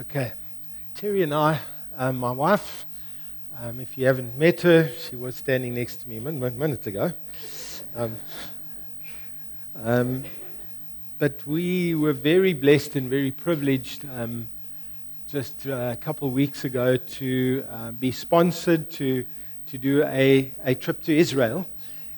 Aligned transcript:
Okay. 0.00 0.32
Terry 0.94 1.22
and 1.22 1.34
I, 1.34 1.60
um, 1.98 2.16
my 2.16 2.30
wife, 2.30 2.86
um, 3.60 3.80
if 3.80 3.98
you 3.98 4.06
haven't 4.06 4.38
met 4.38 4.62
her, 4.62 4.88
she 4.88 5.14
was 5.14 5.36
standing 5.36 5.74
next 5.74 5.96
to 5.96 6.08
me 6.08 6.16
a 6.16 6.20
min- 6.22 6.58
minute 6.58 6.86
ago. 6.86 7.12
Um, 7.94 8.16
um, 9.76 10.24
but 11.18 11.46
we 11.46 11.94
were 11.94 12.14
very 12.14 12.54
blessed 12.54 12.96
and 12.96 13.10
very 13.10 13.30
privileged 13.30 14.06
um, 14.16 14.48
just 15.28 15.66
uh, 15.66 15.90
a 15.92 15.96
couple 15.96 16.28
of 16.28 16.32
weeks 16.32 16.64
ago 16.64 16.96
to 16.96 17.62
uh, 17.70 17.90
be 17.90 18.10
sponsored 18.10 18.88
to, 18.92 19.26
to 19.66 19.76
do 19.76 20.02
a, 20.04 20.50
a 20.64 20.74
trip 20.76 21.02
to 21.02 21.14
Israel. 21.14 21.66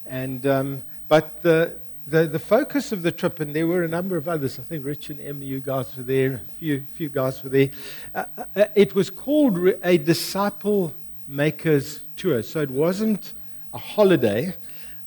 And, 0.06 0.46
um, 0.46 0.82
but 1.08 1.42
the, 1.42 1.72
the, 2.06 2.26
the 2.26 2.38
focus 2.38 2.92
of 2.92 3.02
the 3.02 3.12
trip, 3.12 3.40
and 3.40 3.54
there 3.54 3.66
were 3.66 3.84
a 3.84 3.88
number 3.88 4.16
of 4.16 4.28
others, 4.28 4.58
I 4.58 4.62
think 4.62 4.84
Rich 4.84 5.10
and 5.10 5.20
Em, 5.20 5.42
you 5.42 5.60
guys 5.60 5.96
were 5.96 6.02
there, 6.02 6.34
a 6.34 6.58
few, 6.58 6.84
few 6.94 7.08
guys 7.08 7.42
were 7.42 7.50
there. 7.50 7.70
Uh, 8.14 8.24
uh, 8.56 8.64
it 8.74 8.94
was 8.94 9.08
called 9.08 9.58
a 9.84 9.98
disciple 9.98 10.92
makers 11.28 12.00
tour. 12.16 12.42
So 12.42 12.60
it 12.60 12.70
wasn't 12.70 13.32
a 13.72 13.78
holiday, 13.78 14.54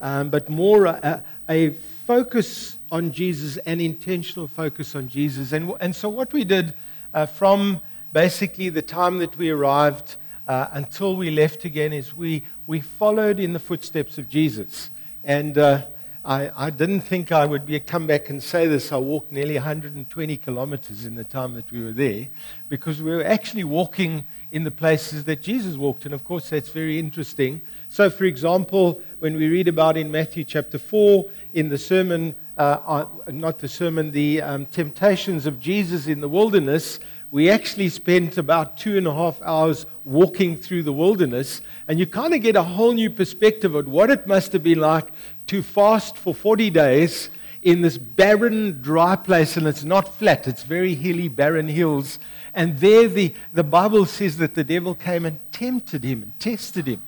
um, 0.02 0.30
but 0.30 0.50
more 0.50 0.86
a, 0.86 1.24
a, 1.50 1.72
focus 2.06 2.78
on 2.92 3.12
Jesus, 3.12 3.58
an 3.58 3.82
intentional 3.82 4.48
focus 4.48 4.96
on 4.96 5.08
Jesus. 5.08 5.54
And, 5.54 5.74
and 5.82 5.96
so 5.96 6.08
what 6.08 6.32
we 6.34 6.44
did 6.44 6.76
uh, 7.16 7.26
from 7.26 7.82
basically 8.14 8.70
the 8.70 8.82
time 8.82 9.18
that 9.18 9.36
we 9.38 9.50
arrived 9.50 10.16
uh, 10.48 10.68
until 10.72 11.16
we 11.16 11.32
left 11.32 11.66
again 11.66 11.92
is 11.92 12.16
we, 12.16 12.44
we 12.68 12.80
followed 12.80 13.40
in 13.40 13.54
the 13.54 13.60
footsteps 13.60 14.20
of 14.20 14.30
Jesus. 14.30 14.92
And 15.24 15.58
uh, 15.58 15.86
I, 16.26 16.52
I 16.56 16.70
didn't 16.72 17.02
think 17.02 17.32
I 17.32 17.46
would 17.46 17.68
be, 17.68 17.80
come 17.80 18.08
back 18.08 18.32
and 18.32 18.42
say 18.42 18.66
this. 18.66 18.92
I 18.92 18.98
walked 18.98 19.32
nearly 19.32 19.54
120 19.54 20.38
kilometers 20.38 21.06
in 21.06 21.14
the 21.14 21.24
time 21.24 21.54
that 21.54 21.72
we 21.72 21.84
were 21.84 21.92
there 21.92 22.28
because 22.68 23.00
we 23.00 23.12
were 23.12 23.24
actually 23.24 23.64
walking 23.64 24.26
in 24.52 24.64
the 24.64 24.72
places 24.72 25.26
that 25.26 25.44
Jesus 25.44 25.78
walked. 25.78 26.06
And 26.06 26.16
of 26.16 26.24
course, 26.24 26.50
that's 26.50 26.70
very 26.70 26.98
interesting. 26.98 27.62
So, 27.90 28.10
for 28.10 28.24
example, 28.24 29.04
when 29.20 29.36
we 29.36 29.48
read 29.50 29.68
about 29.68 29.98
in 29.98 30.10
Matthew 30.10 30.44
chapter 30.44 30.80
4, 30.80 31.26
in 31.54 31.70
the 31.70 31.78
sermon, 31.78 32.34
uh, 32.58 32.80
uh, 32.88 33.06
not 33.28 33.60
the 33.60 33.68
sermon, 33.68 34.10
the 34.10 34.42
um, 34.42 34.66
temptations 34.66 35.46
of 35.46 35.60
Jesus 35.60 36.08
in 36.08 36.22
the 36.22 36.30
wilderness, 36.30 37.00
we 37.36 37.50
actually 37.50 37.90
spent 37.90 38.38
about 38.38 38.78
two 38.78 38.98
and 38.98 39.06
a 39.06 39.14
half 39.14 39.42
hours 39.42 39.86
walking 40.06 40.56
through 40.56 40.84
the 40.84 40.94
wilderness, 40.94 41.62
and 41.88 42.00
you 42.00 42.06
kind 42.06 42.34
of 42.34 42.42
get 42.42 42.56
a 42.56 42.64
whole 42.64 42.94
new 42.94 43.10
perspective 43.10 43.76
of 43.76 43.88
what 43.88 44.10
it 44.10 44.26
must 44.26 44.54
have 44.54 44.64
been 44.64 44.80
like 44.80 45.08
to 45.48 45.62
fast 45.62 46.18
for 46.18 46.34
40 46.34 46.70
days 46.70 47.30
in 47.62 47.82
this 47.82 47.98
barren, 47.98 48.82
dry 48.82 49.16
place, 49.16 49.58
and 49.58 49.68
it's 49.68 49.84
not 49.84 50.16
flat, 50.16 50.48
it's 50.48 50.64
very 50.64 50.94
hilly, 50.94 51.28
barren 51.28 51.68
hills. 51.68 52.20
And 52.54 52.78
there, 52.80 53.08
the, 53.08 53.34
the 53.54 53.64
Bible 53.64 54.06
says 54.06 54.38
that 54.38 54.54
the 54.54 54.64
devil 54.64 54.94
came 54.94 55.26
and 55.26 55.40
tempted 55.52 56.04
him 56.04 56.24
and 56.24 56.40
tested 56.40 56.88
him. 56.88 57.02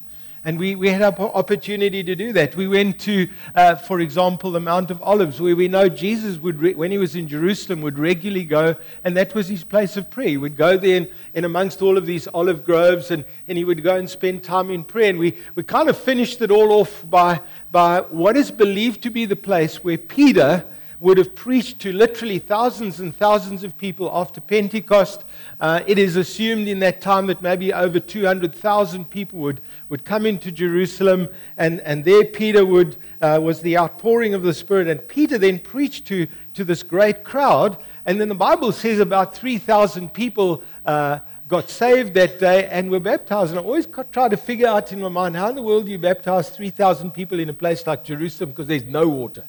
And 0.48 0.58
we, 0.58 0.76
we 0.76 0.88
had 0.88 1.02
an 1.02 1.14
opportunity 1.26 2.02
to 2.06 2.16
do 2.16 2.32
that. 2.32 2.56
We 2.56 2.70
went 2.70 3.02
to, 3.02 3.28
uh, 3.54 3.76
for 3.76 4.00
example, 4.00 4.50
the 4.50 4.62
Mount 4.62 4.90
of 4.90 5.02
Olives, 5.02 5.42
where 5.42 5.58
we 5.58 5.68
know 5.68 5.90
Jesus 5.90 6.38
would, 6.38 6.58
re- 6.62 6.74
when 6.74 6.90
he 6.90 6.98
was 6.98 7.18
in 7.18 7.28
Jerusalem, 7.28 7.82
would 7.82 8.00
regularly 8.00 8.46
go, 8.46 8.78
and 9.04 9.18
that 9.18 9.36
was 9.36 9.50
his 9.50 9.66
place 9.66 9.98
of 9.98 10.10
prayer. 10.10 10.30
He 10.30 10.38
would 10.38 10.56
go 10.56 10.78
there 10.78 10.96
and, 10.96 11.10
in 11.34 11.44
amongst 11.44 11.82
all 11.82 11.98
of 11.98 12.06
these 12.06 12.30
olive 12.30 12.64
groves, 12.64 13.12
and, 13.12 13.26
and 13.50 13.58
he 13.58 13.66
would 13.66 13.84
go 13.84 13.98
and 13.98 14.10
spend 14.10 14.42
time 14.42 14.72
in 14.72 14.86
prayer. 14.86 15.10
And 15.10 15.20
we, 15.20 15.38
we 15.56 15.64
kind 15.64 15.90
of 15.90 15.98
finished 15.98 16.42
it 16.42 16.50
all 16.50 16.72
off 16.72 17.04
by, 17.10 17.42
by 17.70 18.00
what 18.00 18.38
is 18.38 18.50
believed 18.50 19.02
to 19.04 19.10
be 19.10 19.26
the 19.26 19.36
place 19.36 19.84
where 19.84 19.98
Peter 19.98 20.64
would 21.00 21.18
have 21.18 21.36
preached 21.36 21.80
to 21.80 21.92
literally 21.92 22.40
thousands 22.40 23.00
and 23.00 23.16
thousands 23.16 23.64
of 23.64 23.78
people 23.78 24.10
after 24.12 24.42
Pentecost. 24.42 25.24
Uh, 25.60 25.82
it 25.86 26.00
is 26.00 26.16
assumed 26.16 26.68
in 26.68 26.80
that 26.80 27.02
time 27.02 27.28
that 27.28 27.42
maybe 27.42 27.72
over 27.72 28.00
200,000 28.00 29.10
people 29.10 29.40
would, 29.40 29.62
would 29.90 30.04
come 30.06 30.26
into 30.26 30.52
Jerusalem, 30.52 31.28
and, 31.58 31.82
and 31.82 32.04
there 32.04 32.26
Peter 32.26 32.66
would, 32.66 32.98
uh, 33.22 33.40
was 33.42 33.62
the 33.62 33.78
outpouring 33.78 34.34
of 34.34 34.42
the 34.42 34.54
Spirit. 34.54 34.88
And 34.88 35.08
Peter 35.08 35.38
then 35.38 35.60
preached 35.60 36.08
to, 36.08 36.28
to 36.56 36.64
this 36.64 36.82
great 36.82 37.24
crowd, 37.24 37.78
and 38.06 38.20
then 38.20 38.30
the 38.30 38.36
Bible 38.36 38.72
says 38.72 39.00
about 39.00 39.36
3,000 39.36 40.14
people. 40.14 40.64
Uh, 40.86 41.20
got 41.48 41.70
saved 41.70 42.14
that 42.14 42.40
day 42.40 42.68
and 42.68 42.92
were 42.92 43.00
baptized. 43.00 43.52
And 43.52 43.60
I 43.62 43.64
always 43.64 43.88
try 44.12 44.28
to 44.28 44.36
figure 44.36 44.68
out 44.68 44.92
in 44.92 45.00
my 45.00 45.08
mind 45.08 45.36
how 45.38 45.48
in 45.48 45.56
the 45.56 45.62
world 45.62 45.86
do 45.86 45.92
you 45.92 45.98
baptize 45.98 46.50
3,000 46.50 47.12
people 47.12 47.40
in 47.40 47.48
a 47.48 47.54
place 47.54 47.88
like 47.88 48.04
Jerusalem 48.04 48.50
because 48.50 48.68
there's 48.68 48.84
no 48.84 49.08
water. 49.08 49.46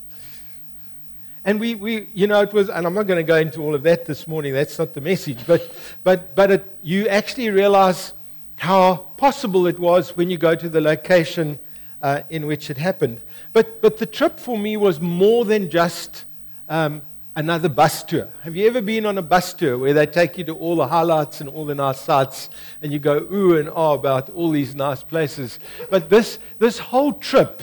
And 1.49 1.59
we, 1.59 1.77
we, 1.77 2.11
you 2.13 2.27
know, 2.27 2.43
it 2.43 2.53
was, 2.53 2.69
and 2.69 2.87
I'm 2.87 2.93
not 2.93 3.07
going 3.07 3.17
to 3.17 3.23
go 3.23 3.37
into 3.37 3.63
all 3.63 3.75
of 3.75 3.83
that 3.85 4.05
this 4.05 4.29
morning, 4.29 4.53
that's 4.53 4.79
not 4.79 4.93
the 4.93 5.01
message, 5.01 5.47
but, 5.47 5.67
but, 6.05 6.37
but 6.37 6.51
it, 6.51 6.77
you 6.83 7.09
actually 7.09 7.49
realize 7.49 8.13
how 8.57 8.97
possible 9.17 9.67
it 9.67 9.79
was 9.79 10.15
when 10.15 10.29
you 10.29 10.37
go 10.37 10.55
to 10.55 10.69
the 10.69 10.83
location 10.83 11.59
uh, 12.03 12.21
in 12.29 12.47
which 12.47 12.69
it 12.69 12.77
happened. 12.77 13.23
But, 13.55 13.81
but 13.81 13.97
the 13.97 14.05
trip 14.05 14.39
for 14.39 14.59
me 14.59 14.77
was 14.77 15.01
more 15.01 15.47
than 15.47 15.71
just 15.71 16.27
um, 16.69 17.01
another 17.35 17.71
bus 17.71 18.03
tour. 18.03 18.29
Have 18.43 18.55
you 18.55 18.67
ever 18.67 18.83
been 18.83 19.07
on 19.07 19.17
a 19.17 19.23
bus 19.23 19.55
tour 19.55 19.79
where 19.79 19.95
they 19.95 20.05
take 20.05 20.37
you 20.37 20.45
to 20.45 20.55
all 20.55 20.77
the 20.77 20.89
highlights 20.89 21.41
and 21.41 21.49
all 21.49 21.65
the 21.65 21.75
nice 21.75 21.99
sights 21.99 22.51
and 22.83 22.93
you 22.93 22.99
go 22.99 23.27
ooh 23.33 23.57
and 23.57 23.71
ah 23.71 23.95
about 23.95 24.29
all 24.29 24.51
these 24.51 24.75
nice 24.75 25.03
places? 25.03 25.61
But 25.89 26.11
this, 26.11 26.41
this 26.59 26.79
whole 26.79 27.15
trip 27.15 27.63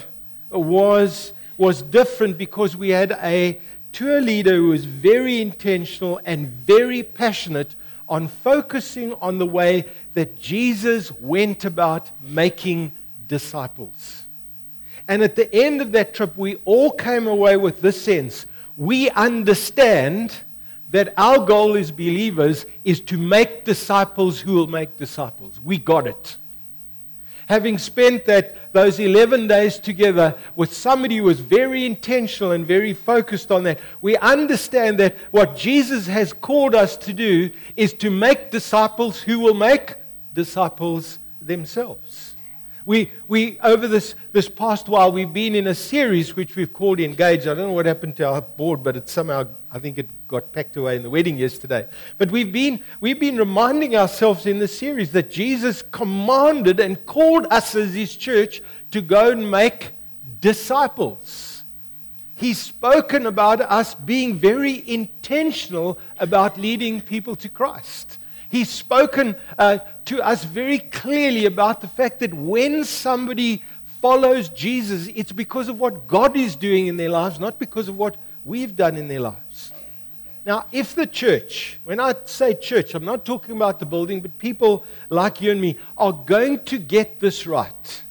was, 0.50 1.34
was 1.60 1.84
different 1.84 2.40
because 2.40 2.76
we 2.76 2.90
had 2.90 3.12
a, 3.22 3.60
tour 3.96 4.20
leader 4.20 4.58
who 4.58 4.70
was 4.70 4.84
very 4.84 5.42
intentional 5.42 6.20
and 6.26 6.48
very 6.50 7.02
passionate 7.02 7.76
on 8.10 8.28
focusing 8.28 9.14
on 9.22 9.38
the 9.38 9.46
way 9.46 9.86
that 10.16 10.38
Jesus 10.38 11.14
went 11.14 11.64
about 11.64 12.12
making 12.22 12.92
disciples. 13.28 14.26
And 15.08 15.24
at 15.24 15.38
the 15.38 15.54
end 15.56 15.82
of 15.82 15.94
that 15.94 16.14
trip, 16.14 16.36
we 16.38 16.56
all 16.66 16.92
came 16.92 17.26
away 17.26 17.56
with 17.56 17.82
this 17.82 18.02
sense 18.02 18.46
we 18.78 19.10
understand 19.12 20.36
that 20.92 21.14
our 21.16 21.40
goal 21.46 21.78
as 21.78 21.92
believers 21.92 22.66
is 22.84 23.00
to 23.00 23.18
make 23.18 23.64
disciples 23.64 24.42
who 24.42 24.54
will 24.54 24.68
make 24.68 24.98
disciples. 24.98 25.62
We 25.62 25.78
got 25.78 26.08
it 26.08 26.36
having 27.48 27.78
spent 27.78 28.26
that, 28.26 28.74
those 28.74 29.00
11 29.00 29.48
days 29.48 29.80
together 29.80 30.36
with 30.56 30.74
somebody 30.74 31.18
who 31.18 31.24
was 31.24 31.40
very 31.40 31.86
intentional 31.86 32.52
and 32.52 32.66
very 32.66 32.94
focused 32.94 33.52
on 33.52 33.64
that, 33.64 33.80
we 34.02 34.18
understand 34.18 35.00
that 35.00 35.16
what 35.32 35.56
Jesus 35.56 36.08
has 36.08 36.34
called 36.34 36.76
us 36.76 36.98
to 36.98 37.14
do 37.14 37.50
is 37.76 37.94
to 37.94 38.10
make 38.10 38.52
disciples 38.52 39.22
who 39.22 39.40
will 39.40 39.54
make 39.54 39.96
disciples 40.34 41.20
themselves. 41.42 42.36
We, 42.86 43.12
we, 43.28 43.60
over 43.62 43.88
this, 43.88 44.14
this 44.32 44.48
past 44.48 44.88
while, 44.88 45.12
we've 45.12 45.34
been 45.34 45.56
in 45.56 45.66
a 45.68 45.74
series 45.74 46.36
which 46.36 46.56
we've 46.56 46.72
called 46.72 47.00
Engage. 47.00 47.42
I 47.42 47.56
don't 47.56 47.58
know 47.58 47.72
what 47.72 47.88
happened 47.88 48.16
to 48.18 48.28
our 48.28 48.42
board, 48.42 48.84
but 48.84 48.96
it's 48.96 49.12
somehow, 49.12 49.48
I 49.76 49.80
think 49.80 49.98
it 49.98 50.08
got 50.30 50.54
packed 50.54 50.78
away 50.78 50.96
in 50.96 51.04
the 51.04 51.10
wedding 51.10 51.38
yesterday. 51.38 51.86
But 52.18 52.32
we've 52.32 52.54
been, 52.54 52.80
we've 53.02 53.20
been 53.20 53.36
reminding 53.36 53.98
ourselves 53.98 54.46
in 54.46 54.58
this 54.58 54.76
series 54.76 55.12
that 55.12 55.30
Jesus 55.30 55.82
commanded 55.82 56.80
and 56.80 57.06
called 57.06 57.46
us 57.52 57.76
as 57.76 57.94
his 57.94 58.16
church 58.16 58.62
to 58.92 59.02
go 59.02 59.32
and 59.32 59.52
make 59.52 59.92
disciples. 60.40 61.66
He's 62.36 62.58
spoken 62.58 63.26
about 63.26 63.60
us 63.60 63.96
being 63.96 64.36
very 64.36 64.82
intentional 64.90 66.00
about 66.20 66.58
leading 66.58 67.02
people 67.02 67.36
to 67.36 67.50
Christ. 67.50 68.18
He's 68.48 68.70
spoken 68.70 69.36
uh, 69.58 69.80
to 70.06 70.26
us 70.26 70.46
very 70.46 70.80
clearly 70.80 71.48
about 71.48 71.82
the 71.82 71.90
fact 71.90 72.22
that 72.22 72.34
when 72.34 72.86
somebody 72.86 73.62
follows 74.02 74.48
Jesus, 74.48 75.10
it's 75.14 75.34
because 75.34 75.68
of 75.68 75.82
what 75.82 76.08
God 76.08 76.38
is 76.38 76.56
doing 76.56 76.88
in 76.88 76.96
their 76.96 77.10
lives, 77.10 77.42
not 77.42 77.60
because 77.60 77.90
of 77.90 77.98
what 77.98 78.16
we've 78.46 78.76
done 78.76 78.96
in 78.96 79.08
their 79.08 79.20
lives. 79.20 79.72
Now, 80.46 80.68
if 80.72 80.94
the 80.94 81.08
church, 81.08 81.80
when 81.84 82.00
I 82.00 82.14
say 82.26 82.54
church, 82.54 82.94
I'm 82.94 83.04
not 83.04 83.26
talking 83.26 83.56
about 83.56 83.80
the 83.80 83.86
building, 83.86 84.22
but 84.22 84.38
people 84.38 84.86
like 85.10 85.42
you 85.42 85.52
and 85.52 85.60
me 85.60 85.78
are 85.98 86.14
going 86.14 86.64
to 86.66 86.78
get 86.78 87.20
this 87.20 87.48
right, 87.48 88.04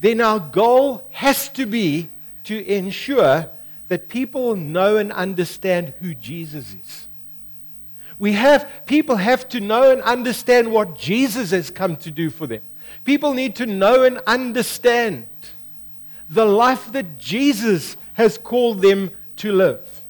then 0.00 0.20
our 0.20 0.40
goal 0.40 1.06
has 1.10 1.48
to 1.50 1.66
be 1.66 2.08
to 2.44 2.66
ensure 2.66 3.48
that 3.86 4.08
people 4.08 4.56
know 4.56 4.96
and 4.96 5.12
understand 5.12 5.94
who 6.00 6.14
Jesus 6.14 6.74
is. 6.74 7.08
We 8.18 8.32
have, 8.32 8.68
people 8.86 9.14
have 9.14 9.48
to 9.50 9.60
know 9.60 9.92
and 9.92 10.02
understand 10.02 10.72
what 10.72 10.98
Jesus 10.98 11.52
has 11.52 11.70
come 11.70 11.96
to 11.98 12.10
do 12.10 12.30
for 12.30 12.48
them. 12.48 12.62
People 13.04 13.34
need 13.34 13.54
to 13.56 13.66
know 13.66 14.02
and 14.02 14.18
understand 14.26 15.26
the 16.28 16.44
life 16.44 16.90
that 16.92 17.18
Jesus 17.18 17.96
has 18.14 18.36
called 18.36 18.82
them 18.82 19.10
to 19.38 19.52
live. 19.52 20.02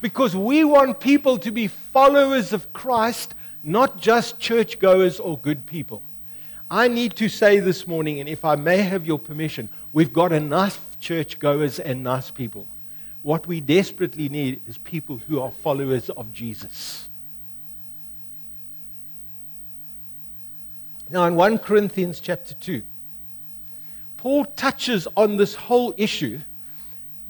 Because 0.00 0.36
we 0.36 0.64
want 0.64 1.00
people 1.00 1.38
to 1.38 1.50
be 1.50 1.66
followers 1.66 2.52
of 2.52 2.72
Christ, 2.72 3.34
not 3.62 3.98
just 3.98 4.38
churchgoers 4.38 5.18
or 5.18 5.38
good 5.38 5.66
people. 5.66 6.02
I 6.70 6.88
need 6.88 7.16
to 7.16 7.28
say 7.28 7.60
this 7.60 7.86
morning, 7.86 8.20
and 8.20 8.28
if 8.28 8.44
I 8.44 8.56
may 8.56 8.78
have 8.78 9.06
your 9.06 9.18
permission, 9.18 9.68
we've 9.92 10.12
got 10.12 10.32
enough 10.32 10.96
churchgoers 11.00 11.78
and 11.78 12.02
nice 12.02 12.30
people. 12.30 12.66
What 13.22 13.46
we 13.46 13.60
desperately 13.60 14.28
need 14.28 14.60
is 14.68 14.78
people 14.78 15.20
who 15.26 15.40
are 15.40 15.50
followers 15.50 16.10
of 16.10 16.32
Jesus. 16.32 17.08
Now, 21.08 21.24
in 21.24 21.36
1 21.36 21.58
Corinthians 21.58 22.18
chapter 22.18 22.54
2, 22.54 22.82
Paul 24.16 24.44
touches 24.44 25.06
on 25.16 25.36
this 25.36 25.54
whole 25.54 25.94
issue 25.96 26.40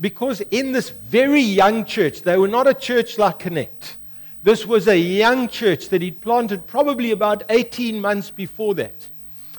because 0.01 0.41
in 0.51 0.73
this 0.73 0.91
very 0.91 1.41
young 1.41 1.85
church, 1.85 2.23
they 2.23 2.37
were 2.37 2.49
not 2.49 2.67
a 2.67 2.75
church 2.75 3.19
like 3.19 3.39
Connect. 3.39 3.97
This 4.43 4.67
was 4.67 4.87
a 4.87 4.99
young 4.99 5.49
church 5.49 5.89
that 5.89 6.03
he'd 6.03 6.21
planted 6.21 6.67
probably 6.67 7.11
about 7.11 7.43
18 7.49 8.01
months 8.01 8.31
before 8.31 8.75
that. 8.75 9.09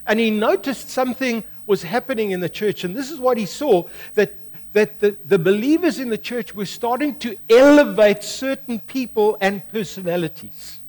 And 0.05 0.19
he 0.19 0.31
noticed 0.31 0.89
something 0.89 1.43
was 1.65 1.83
happening 1.83 2.31
in 2.31 2.39
the 2.39 2.49
church. 2.49 2.83
And 2.83 2.95
this 2.95 3.11
is 3.11 3.19
what 3.19 3.37
he 3.37 3.45
saw 3.45 3.83
that, 4.13 4.33
that 4.73 4.99
the, 4.99 5.17
the 5.25 5.37
believers 5.37 5.99
in 5.99 6.09
the 6.09 6.17
church 6.17 6.55
were 6.55 6.65
starting 6.65 7.15
to 7.19 7.35
elevate 7.49 8.23
certain 8.23 8.79
people 8.79 9.37
and 9.41 9.67
personalities. 9.69 10.79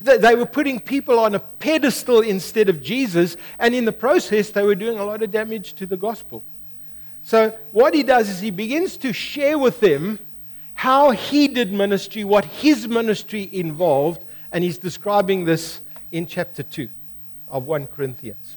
They, 0.00 0.18
they 0.18 0.34
were 0.34 0.46
putting 0.46 0.80
people 0.80 1.20
on 1.20 1.34
a 1.34 1.40
pedestal 1.40 2.20
instead 2.20 2.68
of 2.68 2.82
Jesus. 2.82 3.36
And 3.58 3.74
in 3.74 3.84
the 3.84 3.92
process, 3.92 4.50
they 4.50 4.62
were 4.62 4.74
doing 4.74 4.98
a 4.98 5.04
lot 5.04 5.22
of 5.22 5.30
damage 5.30 5.74
to 5.74 5.86
the 5.86 5.96
gospel. 5.96 6.42
So, 7.28 7.50
what 7.72 7.92
he 7.92 8.02
does 8.04 8.30
is 8.30 8.40
he 8.40 8.50
begins 8.50 8.96
to 8.96 9.12
share 9.12 9.58
with 9.58 9.80
them 9.80 10.18
how 10.72 11.10
he 11.10 11.46
did 11.46 11.70
ministry, 11.70 12.24
what 12.24 12.46
his 12.46 12.88
ministry 12.88 13.50
involved, 13.52 14.24
and 14.50 14.64
he's 14.64 14.78
describing 14.78 15.44
this 15.44 15.82
in 16.10 16.26
chapter 16.26 16.62
2 16.62 16.88
of 17.50 17.66
1 17.66 17.88
Corinthians. 17.88 18.56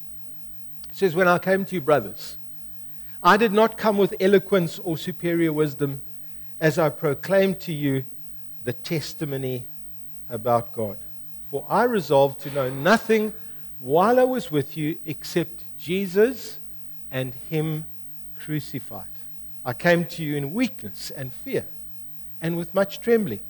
He 0.88 0.96
says, 0.96 1.14
When 1.14 1.28
I 1.28 1.36
came 1.36 1.66
to 1.66 1.74
you, 1.74 1.82
brothers, 1.82 2.38
I 3.22 3.36
did 3.36 3.52
not 3.52 3.76
come 3.76 3.98
with 3.98 4.14
eloquence 4.18 4.78
or 4.78 4.96
superior 4.96 5.52
wisdom 5.52 6.00
as 6.58 6.78
I 6.78 6.88
proclaimed 6.88 7.60
to 7.60 7.74
you 7.74 8.06
the 8.64 8.72
testimony 8.72 9.66
about 10.30 10.72
God. 10.72 10.96
For 11.50 11.66
I 11.68 11.82
resolved 11.84 12.40
to 12.44 12.50
know 12.50 12.70
nothing 12.70 13.34
while 13.80 14.18
I 14.18 14.24
was 14.24 14.50
with 14.50 14.78
you 14.78 14.96
except 15.04 15.62
Jesus 15.76 16.58
and 17.10 17.34
Him 17.50 17.84
crucified. 18.44 19.06
I 19.64 19.72
came 19.72 20.04
to 20.06 20.22
you 20.22 20.36
in 20.36 20.52
weakness 20.52 21.10
and 21.10 21.32
fear 21.32 21.64
and 22.40 22.56
with 22.56 22.74
much 22.74 23.00
trembling. 23.00 23.40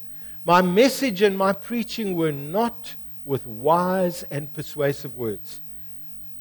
My 0.44 0.60
message 0.60 1.22
and 1.22 1.36
my 1.38 1.52
preaching 1.52 2.14
were 2.14 2.32
not 2.32 2.94
with 3.24 3.46
wise 3.46 4.24
and 4.24 4.52
persuasive 4.52 5.16
words, 5.16 5.60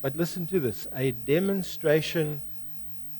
but 0.02 0.18
listen 0.18 0.48
to 0.48 0.60
this 0.60 0.88
a 0.96 1.12
demonstration 1.12 2.42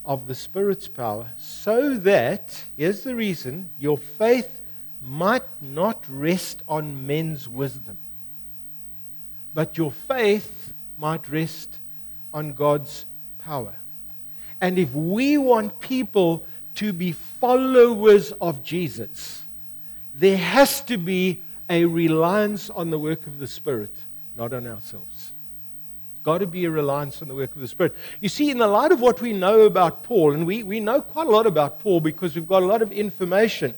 of 0.04 0.28
the 0.28 0.36
Spirit's 0.36 0.88
power, 0.88 1.28
so 1.38 1.96
that, 1.98 2.64
here's 2.76 3.04
the 3.04 3.16
reason, 3.16 3.70
your 3.80 4.00
faith 4.00 4.60
might 5.00 5.44
not 5.62 6.04
rest 6.10 6.64
on 6.68 7.06
men's 7.06 7.48
wisdom, 7.48 7.98
but 9.54 9.78
your 9.78 9.92
faith 9.92 10.74
might 10.98 11.30
rest 11.30 11.70
on 12.34 12.54
God's 12.54 13.06
power. 13.46 13.76
And 14.62 14.78
if 14.78 14.94
we 14.94 15.38
want 15.40 15.80
people 15.80 16.46
to 16.76 16.94
be 16.94 17.12
followers 17.12 18.32
of 18.34 18.64
Jesus, 18.64 19.44
there 20.16 20.38
has 20.38 20.82
to 20.82 20.98
be 20.98 21.42
a 21.70 21.86
reliance 21.86 22.70
on 22.70 22.92
the 22.92 23.00
work 23.00 23.26
of 23.26 23.40
the 23.40 23.48
Spirit, 23.48 23.92
not 24.38 24.54
on 24.54 24.68
ourselves. 24.68 25.32
It's 26.14 26.24
got 26.24 26.40
to 26.40 26.48
be 26.48 26.66
a 26.66 26.70
reliance 26.70 27.22
on 27.22 27.28
the 27.28 27.36
work 27.36 27.56
of 27.56 27.62
the 27.62 27.68
Spirit. 27.68 27.96
You 28.20 28.30
see, 28.30 28.52
in 28.52 28.60
the 28.60 28.68
light 28.68 28.92
of 28.92 29.02
what 29.02 29.20
we 29.20 29.34
know 29.34 29.62
about 29.62 30.04
Paul, 30.04 30.34
and 30.34 30.46
we, 30.46 30.64
we 30.64 30.80
know 30.80 31.02
quite 31.02 31.28
a 31.28 31.32
lot 31.32 31.48
about 31.48 31.80
Paul 31.80 32.00
because 32.00 32.36
we've 32.36 32.48
got 32.48 32.62
a 32.62 32.66
lot 32.66 32.82
of 32.82 32.92
information, 32.92 33.74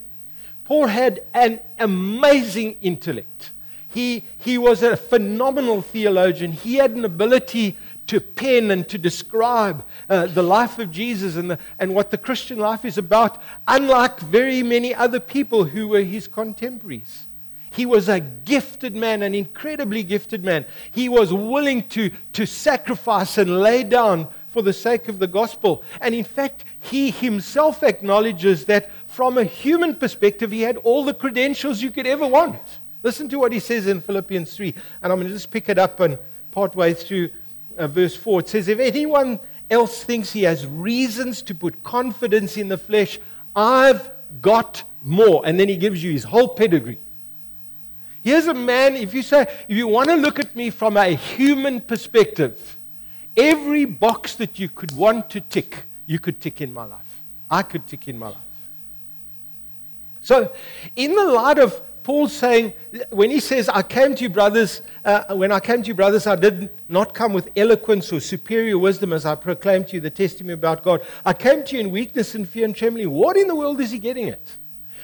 Paul 0.66 0.88
had 0.88 1.22
an 1.34 1.60
amazing 1.80 2.78
intellect. 2.82 3.52
He, 3.94 4.24
he 4.40 4.58
was 4.58 4.82
a 4.82 4.98
phenomenal 4.98 5.82
theologian. 5.82 6.52
He 6.52 6.76
had 6.76 6.92
an 6.92 7.06
ability 7.06 7.78
to 8.08 8.20
pen 8.20 8.72
and 8.72 8.88
to 8.90 8.98
describe 8.98 9.84
uh, 10.10 10.28
the 10.28 10.44
life 10.44 10.80
of 10.80 10.92
Jesus 10.92 11.36
and, 11.36 11.52
the, 11.52 11.60
and 11.80 11.94
what 11.96 12.12
the 12.12 12.18
Christian 12.18 12.60
life 12.60 12.86
is 12.86 12.98
about, 12.98 13.42
unlike 13.68 14.20
very 14.20 14.62
many 14.62 14.94
other 14.94 15.20
people 15.20 15.64
who 15.64 15.88
were 15.88 16.02
his 16.02 16.28
contemporaries. 16.28 17.28
He 17.72 17.86
was 17.88 18.08
a 18.08 18.20
gifted 18.20 18.96
man, 18.96 19.24
an 19.24 19.34
incredibly 19.34 20.04
gifted 20.04 20.44
man. 20.44 20.66
He 20.92 21.10
was 21.10 21.34
willing 21.34 21.88
to, 21.90 22.12
to 22.34 22.46
sacrifice 22.46 23.40
and 23.40 23.62
lay 23.62 23.84
down 23.84 24.28
for 24.50 24.62
the 24.62 24.74
sake 24.74 25.08
of 25.10 25.18
the 25.18 25.26
gospel. 25.26 25.84
And 26.00 26.14
in 26.14 26.24
fact, 26.24 26.66
he 26.80 27.10
himself 27.10 27.82
acknowledges 27.82 28.66
that 28.66 28.92
from 29.08 29.40
a 29.40 29.44
human 29.44 29.96
perspective, 29.96 30.52
he 30.52 30.62
had 30.62 30.78
all 30.78 31.04
the 31.04 31.16
credentials 31.16 31.82
you 31.82 31.90
could 31.90 32.06
ever 32.06 32.28
want. 32.28 32.62
Listen 33.02 33.28
to 33.30 33.40
what 33.40 33.52
he 33.52 33.60
says 33.60 33.88
in 33.88 34.02
Philippians 34.02 34.56
3. 34.56 34.76
And 35.02 35.12
I'm 35.12 35.18
going 35.18 35.28
to 35.28 35.34
just 35.34 35.50
pick 35.50 35.68
it 35.68 35.80
up 35.80 36.00
and 36.00 36.20
partway 36.52 36.94
through 36.94 37.30
uh, 37.78 37.88
verse 37.88 38.16
4. 38.16 38.42
It 38.42 38.48
says, 38.50 38.68
If 38.68 38.80
anyone 38.80 39.40
else 39.70 40.04
thinks 40.04 40.32
he 40.32 40.44
has 40.44 40.66
reasons 40.68 41.42
to 41.44 41.56
put 41.56 41.84
confidence 41.84 42.58
in 42.58 42.68
the 42.68 42.78
flesh, 42.78 43.20
I've 43.56 44.12
got 44.42 44.84
more. 45.04 45.46
And 45.46 45.60
then 45.60 45.70
he 45.70 45.78
gives 45.78 46.04
you 46.04 46.12
his 46.12 46.24
whole 46.24 46.50
pedigree. 46.50 47.00
Here's 48.24 48.48
a 48.48 48.54
man, 48.54 48.96
if 48.96 49.14
you 49.14 49.22
say, 49.22 49.42
if 49.68 49.76
you 49.76 49.88
want 49.88 50.10
to 50.10 50.16
look 50.16 50.40
at 50.40 50.56
me 50.56 50.70
from 50.70 50.96
a 50.96 51.08
human 51.08 51.82
perspective, 51.82 52.78
every 53.36 53.84
box 53.84 54.36
that 54.36 54.60
you 54.60 54.70
could 54.70 54.96
want 54.96 55.30
to 55.32 55.42
tick, 55.42 55.84
you 56.06 56.20
could 56.20 56.40
tick 56.40 56.62
in 56.62 56.74
my 56.74 56.86
life. 56.86 57.00
I 57.52 57.64
could 57.64 57.86
tick 57.86 58.08
in 58.08 58.18
my 58.18 58.28
life. 58.28 58.38
So, 60.22 60.54
in 60.96 61.14
the 61.14 61.26
light 61.26 61.60
of 61.60 61.82
Paul 62.04 62.28
saying, 62.28 62.74
when 63.10 63.32
he 63.32 63.40
says, 63.40 63.70
I 63.70 63.82
came 63.82 64.14
to 64.16 64.24
you, 64.24 64.30
brothers, 64.30 64.82
uh, 65.06 65.34
when 65.36 65.52
I 65.52 65.60
came 65.60 65.82
to 65.82 65.88
you, 65.88 65.94
brothers, 65.94 66.28
I 66.28 66.36
did 66.36 66.70
not 66.90 67.14
come 67.14 67.32
with 67.32 67.50
eloquence 67.56 68.12
or 68.12 68.20
superior 68.20 68.78
wisdom 68.78 69.14
as 69.14 69.26
I 69.26 69.36
proclaimed 69.36 69.88
to 69.90 69.96
you 69.96 70.02
the 70.02 70.10
testimony 70.10 70.54
about 70.54 70.84
God. 70.84 71.06
I 71.26 71.34
came 71.34 71.64
to 71.64 71.76
you 71.76 71.82
in 71.82 71.92
weakness 71.92 72.36
and 72.36 72.48
fear 72.48 72.66
and 72.66 72.76
trembling. 72.76 73.10
What 73.10 73.38
in 73.38 73.48
the 73.48 73.56
world 73.56 73.80
is 73.80 73.92
he 73.92 74.00
getting 74.00 74.30
at? 74.30 74.56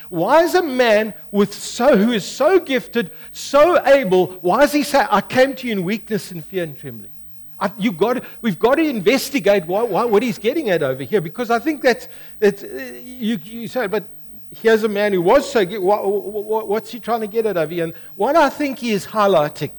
Why 0.09 0.43
is 0.43 0.55
a 0.55 0.63
man 0.63 1.13
with 1.31 1.53
so, 1.53 1.95
who 1.95 2.11
is 2.11 2.25
so 2.25 2.59
gifted, 2.59 3.11
so 3.31 3.85
able, 3.85 4.27
why 4.41 4.61
does 4.61 4.73
he 4.73 4.83
say, 4.83 5.05
I 5.09 5.21
came 5.21 5.55
to 5.55 5.67
you 5.67 5.73
in 5.73 5.83
weakness 5.83 6.31
and 6.31 6.43
fear 6.43 6.63
and 6.63 6.77
trembling? 6.77 7.11
I, 7.59 7.71
you 7.77 7.91
got 7.91 8.23
we've 8.41 8.57
got 8.57 8.75
to 8.75 8.83
investigate 8.83 9.65
why, 9.65 9.83
why, 9.83 10.05
what 10.05 10.23
he's 10.23 10.37
getting 10.37 10.69
at 10.69 10.81
over 10.81 11.03
here 11.03 11.19
because 11.19 11.51
I 11.51 11.59
think 11.59 11.81
that's, 11.81 12.07
that's 12.39 12.63
uh, 12.63 13.01
you, 13.03 13.35
you 13.43 13.67
say, 13.67 13.87
but 13.87 14.05
here's 14.51 14.83
a 14.83 14.89
man 14.89 15.13
who 15.13 15.21
was 15.21 15.51
so 15.51 15.65
good. 15.65 15.79
What, 15.79 16.05
what, 16.05 16.67
what's 16.67 16.91
he 16.91 16.99
trying 16.99 17.21
to 17.21 17.27
get 17.27 17.45
at 17.45 17.57
over 17.57 17.73
here? 17.73 17.83
And 17.85 17.93
what 18.15 18.35
I 18.35 18.49
think 18.49 18.79
he 18.79 18.91
is 18.91 19.05
highlighting, 19.05 19.71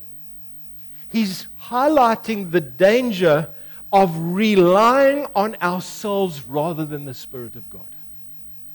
he's 1.08 1.46
highlighting 1.62 2.50
the 2.50 2.60
danger 2.60 3.48
of 3.92 4.16
relying 4.16 5.26
on 5.34 5.56
ourselves 5.60 6.44
rather 6.46 6.84
than 6.84 7.04
the 7.04 7.14
Spirit 7.14 7.56
of 7.56 7.68
God. 7.70 7.86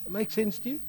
That 0.04 0.12
makes 0.12 0.34
sense 0.34 0.60
to 0.60 0.70
you? 0.70 0.80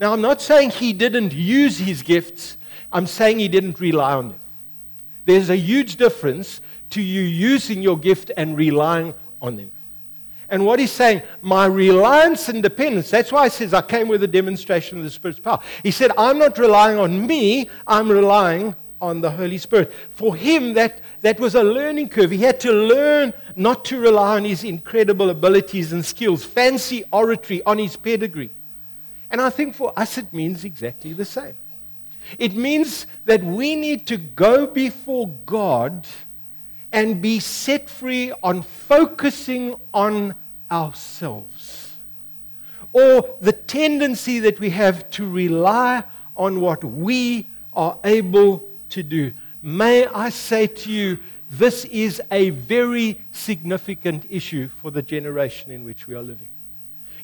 Now, 0.00 0.12
I'm 0.12 0.20
not 0.20 0.40
saying 0.40 0.70
he 0.70 0.92
didn't 0.92 1.32
use 1.32 1.78
his 1.78 2.02
gifts, 2.02 2.56
I'm 2.92 3.06
saying 3.06 3.38
he 3.38 3.48
didn't 3.48 3.80
rely 3.80 4.14
on 4.14 4.28
them. 4.28 4.38
There's 5.24 5.50
a 5.50 5.56
huge 5.56 5.96
difference 5.96 6.60
to 6.90 7.02
you 7.02 7.22
using 7.22 7.82
your 7.82 7.98
gift 7.98 8.30
and 8.36 8.56
relying 8.56 9.14
on 9.40 9.56
them. 9.56 9.70
And 10.48 10.66
what 10.66 10.78
he's 10.78 10.92
saying, 10.92 11.22
my 11.42 11.66
reliance 11.66 12.48
and 12.48 12.62
dependence, 12.62 13.10
that's 13.10 13.32
why 13.32 13.44
he 13.44 13.50
says, 13.50 13.72
I 13.72 13.82
came 13.82 14.08
with 14.08 14.22
a 14.22 14.28
demonstration 14.28 14.98
of 14.98 15.04
the 15.04 15.10
Spirit's 15.10 15.40
power. 15.40 15.60
He 15.82 15.90
said, 15.90 16.12
I'm 16.18 16.38
not 16.38 16.58
relying 16.58 16.98
on 16.98 17.26
me, 17.26 17.70
I'm 17.86 18.10
relying 18.10 18.76
on 19.00 19.20
the 19.20 19.30
Holy 19.30 19.58
Spirit. 19.58 19.92
For 20.10 20.34
him, 20.34 20.74
that, 20.74 21.00
that 21.20 21.38
was 21.38 21.54
a 21.54 21.62
learning 21.62 22.08
curve. 22.08 22.30
He 22.30 22.38
had 22.38 22.60
to 22.60 22.72
learn 22.72 23.32
not 23.56 23.84
to 23.86 23.98
rely 23.98 24.36
on 24.36 24.44
his 24.44 24.64
incredible 24.64 25.30
abilities 25.30 25.92
and 25.92 26.04
skills, 26.04 26.44
fancy 26.44 27.04
oratory, 27.12 27.62
on 27.64 27.78
his 27.78 27.96
pedigree. 27.96 28.50
And 29.30 29.40
I 29.40 29.50
think 29.50 29.74
for 29.74 29.92
us 29.98 30.18
it 30.18 30.32
means 30.32 30.64
exactly 30.64 31.12
the 31.12 31.24
same. 31.24 31.54
It 32.38 32.54
means 32.54 33.06
that 33.24 33.42
we 33.42 33.76
need 33.76 34.06
to 34.06 34.16
go 34.16 34.66
before 34.66 35.28
God 35.44 36.06
and 36.94 37.20
be 37.20 37.40
set 37.40 37.90
free 37.90 38.32
on 38.40 38.62
focusing 38.62 39.74
on 39.92 40.32
ourselves. 40.70 41.96
Or 42.92 43.36
the 43.40 43.52
tendency 43.52 44.38
that 44.38 44.60
we 44.60 44.70
have 44.70 45.10
to 45.10 45.28
rely 45.28 46.04
on 46.36 46.60
what 46.60 46.84
we 46.84 47.48
are 47.74 47.98
able 48.04 48.62
to 48.90 49.02
do. 49.02 49.32
May 49.60 50.06
I 50.06 50.28
say 50.28 50.68
to 50.68 50.90
you, 50.92 51.18
this 51.50 51.84
is 51.86 52.22
a 52.30 52.50
very 52.50 53.20
significant 53.32 54.26
issue 54.30 54.68
for 54.80 54.92
the 54.92 55.02
generation 55.02 55.72
in 55.72 55.84
which 55.84 56.06
we 56.06 56.14
are 56.14 56.22
living. 56.22 56.48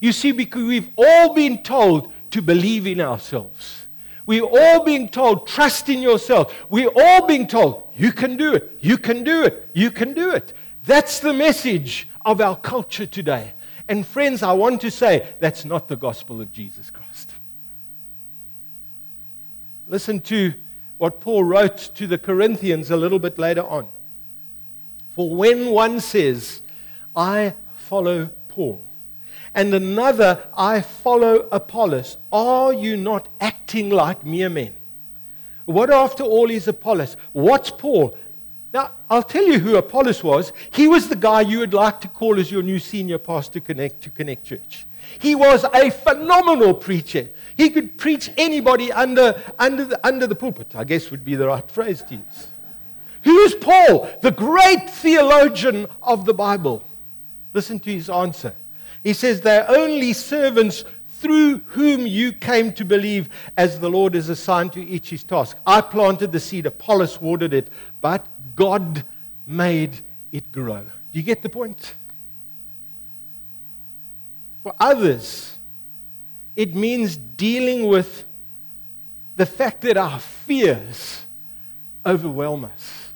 You 0.00 0.10
see, 0.10 0.32
because 0.32 0.64
we've 0.64 0.90
all 0.98 1.32
been 1.32 1.62
told 1.62 2.12
to 2.32 2.42
believe 2.42 2.88
in 2.88 3.00
ourselves. 3.00 3.86
We're 4.26 4.42
all 4.42 4.84
being 4.84 5.08
told, 5.08 5.46
trust 5.46 5.88
in 5.88 6.00
yourself. 6.00 6.54
We're 6.68 6.90
all 6.94 7.26
being 7.26 7.46
told, 7.46 7.89
you 8.00 8.12
can 8.12 8.38
do 8.38 8.54
it, 8.54 8.78
you 8.80 8.96
can 8.96 9.24
do 9.24 9.42
it, 9.42 9.68
you 9.74 9.90
can 9.90 10.14
do 10.14 10.30
it. 10.30 10.54
That's 10.84 11.20
the 11.20 11.34
message 11.34 12.08
of 12.24 12.40
our 12.40 12.56
culture 12.56 13.04
today. 13.04 13.52
And 13.88 14.06
friends, 14.06 14.42
I 14.42 14.54
want 14.54 14.80
to 14.80 14.90
say 14.90 15.28
that's 15.38 15.66
not 15.66 15.86
the 15.86 15.96
gospel 15.96 16.40
of 16.40 16.50
Jesus 16.50 16.88
Christ. 16.88 17.30
Listen 19.86 20.18
to 20.22 20.54
what 20.96 21.20
Paul 21.20 21.44
wrote 21.44 21.90
to 21.96 22.06
the 22.06 22.16
Corinthians 22.16 22.90
a 22.90 22.96
little 22.96 23.18
bit 23.18 23.38
later 23.38 23.64
on. 23.64 23.86
For 25.10 25.28
when 25.28 25.66
one 25.66 26.00
says, 26.00 26.62
I 27.14 27.52
follow 27.76 28.30
Paul, 28.48 28.82
and 29.54 29.74
another, 29.74 30.42
I 30.56 30.80
follow 30.80 31.48
Apollos, 31.52 32.16
are 32.32 32.72
you 32.72 32.96
not 32.96 33.28
acting 33.42 33.90
like 33.90 34.24
mere 34.24 34.48
men? 34.48 34.72
What, 35.70 35.90
after 35.90 36.22
all, 36.22 36.50
is 36.50 36.68
Apollos? 36.68 37.16
What's 37.32 37.70
Paul? 37.70 38.16
Now, 38.72 38.92
I'll 39.08 39.22
tell 39.22 39.44
you 39.44 39.58
who 39.58 39.76
Apollos 39.76 40.22
was. 40.22 40.52
He 40.70 40.86
was 40.86 41.08
the 41.08 41.16
guy 41.16 41.40
you 41.40 41.58
would 41.58 41.74
like 41.74 42.00
to 42.02 42.08
call 42.08 42.38
as 42.38 42.50
your 42.50 42.62
new 42.62 42.78
senior 42.78 43.18
pastor 43.18 43.60
connect, 43.60 44.02
to 44.02 44.10
Connect 44.10 44.44
Church. 44.44 44.86
He 45.18 45.34
was 45.34 45.64
a 45.64 45.90
phenomenal 45.90 46.74
preacher. 46.74 47.28
He 47.56 47.70
could 47.70 47.98
preach 47.98 48.30
anybody 48.36 48.92
under, 48.92 49.40
under, 49.58 49.84
the, 49.84 50.06
under 50.06 50.26
the 50.26 50.36
pulpit, 50.36 50.76
I 50.76 50.84
guess 50.84 51.10
would 51.10 51.24
be 51.24 51.34
the 51.34 51.48
right 51.48 51.68
phrase 51.68 52.02
to 52.04 52.14
use. 52.14 52.48
Who 53.22 53.38
is 53.40 53.54
Paul, 53.54 54.08
the 54.22 54.30
great 54.30 54.88
theologian 54.88 55.86
of 56.02 56.24
the 56.24 56.34
Bible? 56.34 56.82
Listen 57.52 57.80
to 57.80 57.92
his 57.92 58.08
answer. 58.08 58.54
He 59.02 59.12
says, 59.12 59.40
They're 59.40 59.68
only 59.68 60.12
servants 60.12 60.84
through 61.20 61.58
whom 61.66 62.06
you 62.06 62.32
came 62.32 62.72
to 62.72 62.84
believe, 62.84 63.28
as 63.56 63.78
the 63.78 63.90
Lord 63.90 64.14
is 64.14 64.30
assigned 64.30 64.72
to 64.72 64.82
each 64.82 65.10
his 65.10 65.22
task. 65.22 65.56
I 65.66 65.80
planted 65.82 66.32
the 66.32 66.40
seed, 66.40 66.66
Apollos 66.66 67.20
watered 67.20 67.52
it, 67.52 67.68
but 68.00 68.26
God 68.56 69.04
made 69.46 70.00
it 70.32 70.50
grow. 70.50 70.82
Do 70.82 71.18
you 71.18 71.22
get 71.22 71.42
the 71.42 71.48
point? 71.48 71.94
For 74.62 74.74
others, 74.78 75.56
it 76.56 76.74
means 76.74 77.16
dealing 77.16 77.86
with 77.86 78.24
the 79.36 79.46
fact 79.46 79.80
that 79.82 79.96
our 79.96 80.18
fears 80.18 81.24
overwhelm 82.04 82.64
us. 82.64 83.08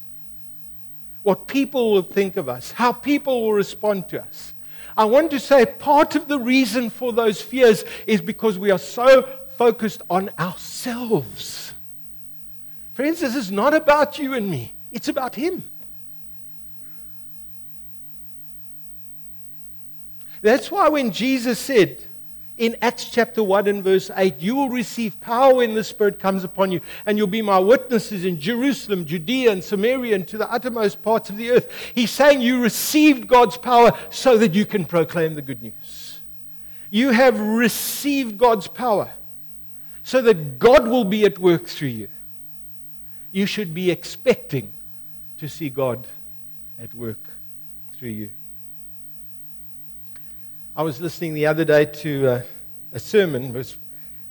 What 1.22 1.46
people 1.46 1.92
will 1.92 2.02
think 2.02 2.36
of 2.36 2.48
us, 2.48 2.72
how 2.72 2.92
people 2.92 3.42
will 3.42 3.52
respond 3.52 4.08
to 4.08 4.22
us. 4.22 4.53
I 4.96 5.04
want 5.04 5.30
to 5.32 5.40
say 5.40 5.66
part 5.66 6.14
of 6.14 6.28
the 6.28 6.38
reason 6.38 6.90
for 6.90 7.12
those 7.12 7.40
fears 7.40 7.84
is 8.06 8.20
because 8.20 8.58
we 8.58 8.70
are 8.70 8.78
so 8.78 9.28
focused 9.56 10.02
on 10.08 10.30
ourselves. 10.38 11.72
Friends, 12.94 13.20
this 13.20 13.34
is 13.34 13.50
not 13.50 13.74
about 13.74 14.18
you 14.18 14.34
and 14.34 14.48
me, 14.48 14.72
it's 14.92 15.08
about 15.08 15.34
Him. 15.34 15.62
That's 20.42 20.70
why 20.70 20.88
when 20.88 21.10
Jesus 21.10 21.58
said 21.58 21.98
in 22.56 22.76
Acts 22.80 23.06
chapter 23.06 23.42
1 23.42 23.66
and 23.66 23.82
verse 23.82 24.10
8, 24.14 24.38
you 24.38 24.54
will 24.54 24.68
receive 24.68 25.20
power 25.20 25.56
when 25.56 25.74
the 25.74 25.82
Spirit 25.82 26.20
comes 26.20 26.44
upon 26.44 26.70
you, 26.70 26.80
and 27.04 27.18
you'll 27.18 27.26
be 27.26 27.42
my 27.42 27.58
witnesses 27.58 28.24
in 28.24 28.38
Jerusalem, 28.38 29.04
Judea, 29.04 29.50
and 29.50 29.62
Samaria, 29.62 30.14
and 30.14 30.28
to 30.28 30.38
the 30.38 30.50
uttermost 30.50 31.02
parts 31.02 31.30
of 31.30 31.36
the 31.36 31.50
earth. 31.50 31.68
He's 31.94 32.12
saying 32.12 32.40
you 32.40 32.62
received 32.62 33.26
God's 33.26 33.56
power 33.56 33.92
so 34.10 34.38
that 34.38 34.54
you 34.54 34.64
can 34.64 34.84
proclaim 34.84 35.34
the 35.34 35.42
good 35.42 35.62
news. 35.62 36.20
You 36.90 37.10
have 37.10 37.40
received 37.40 38.38
God's 38.38 38.68
power 38.68 39.10
so 40.04 40.22
that 40.22 40.60
God 40.60 40.86
will 40.86 41.04
be 41.04 41.24
at 41.24 41.38
work 41.40 41.66
through 41.66 41.88
you. 41.88 42.08
You 43.32 43.46
should 43.46 43.74
be 43.74 43.90
expecting 43.90 44.72
to 45.38 45.48
see 45.48 45.70
God 45.70 46.06
at 46.78 46.94
work 46.94 47.18
through 47.94 48.10
you. 48.10 48.30
I 50.76 50.82
was 50.82 51.00
listening 51.00 51.34
the 51.34 51.46
other 51.46 51.64
day 51.64 51.84
to 51.84 52.26
uh, 52.26 52.42
a 52.92 52.98
sermon 52.98 53.52
was, 53.52 53.76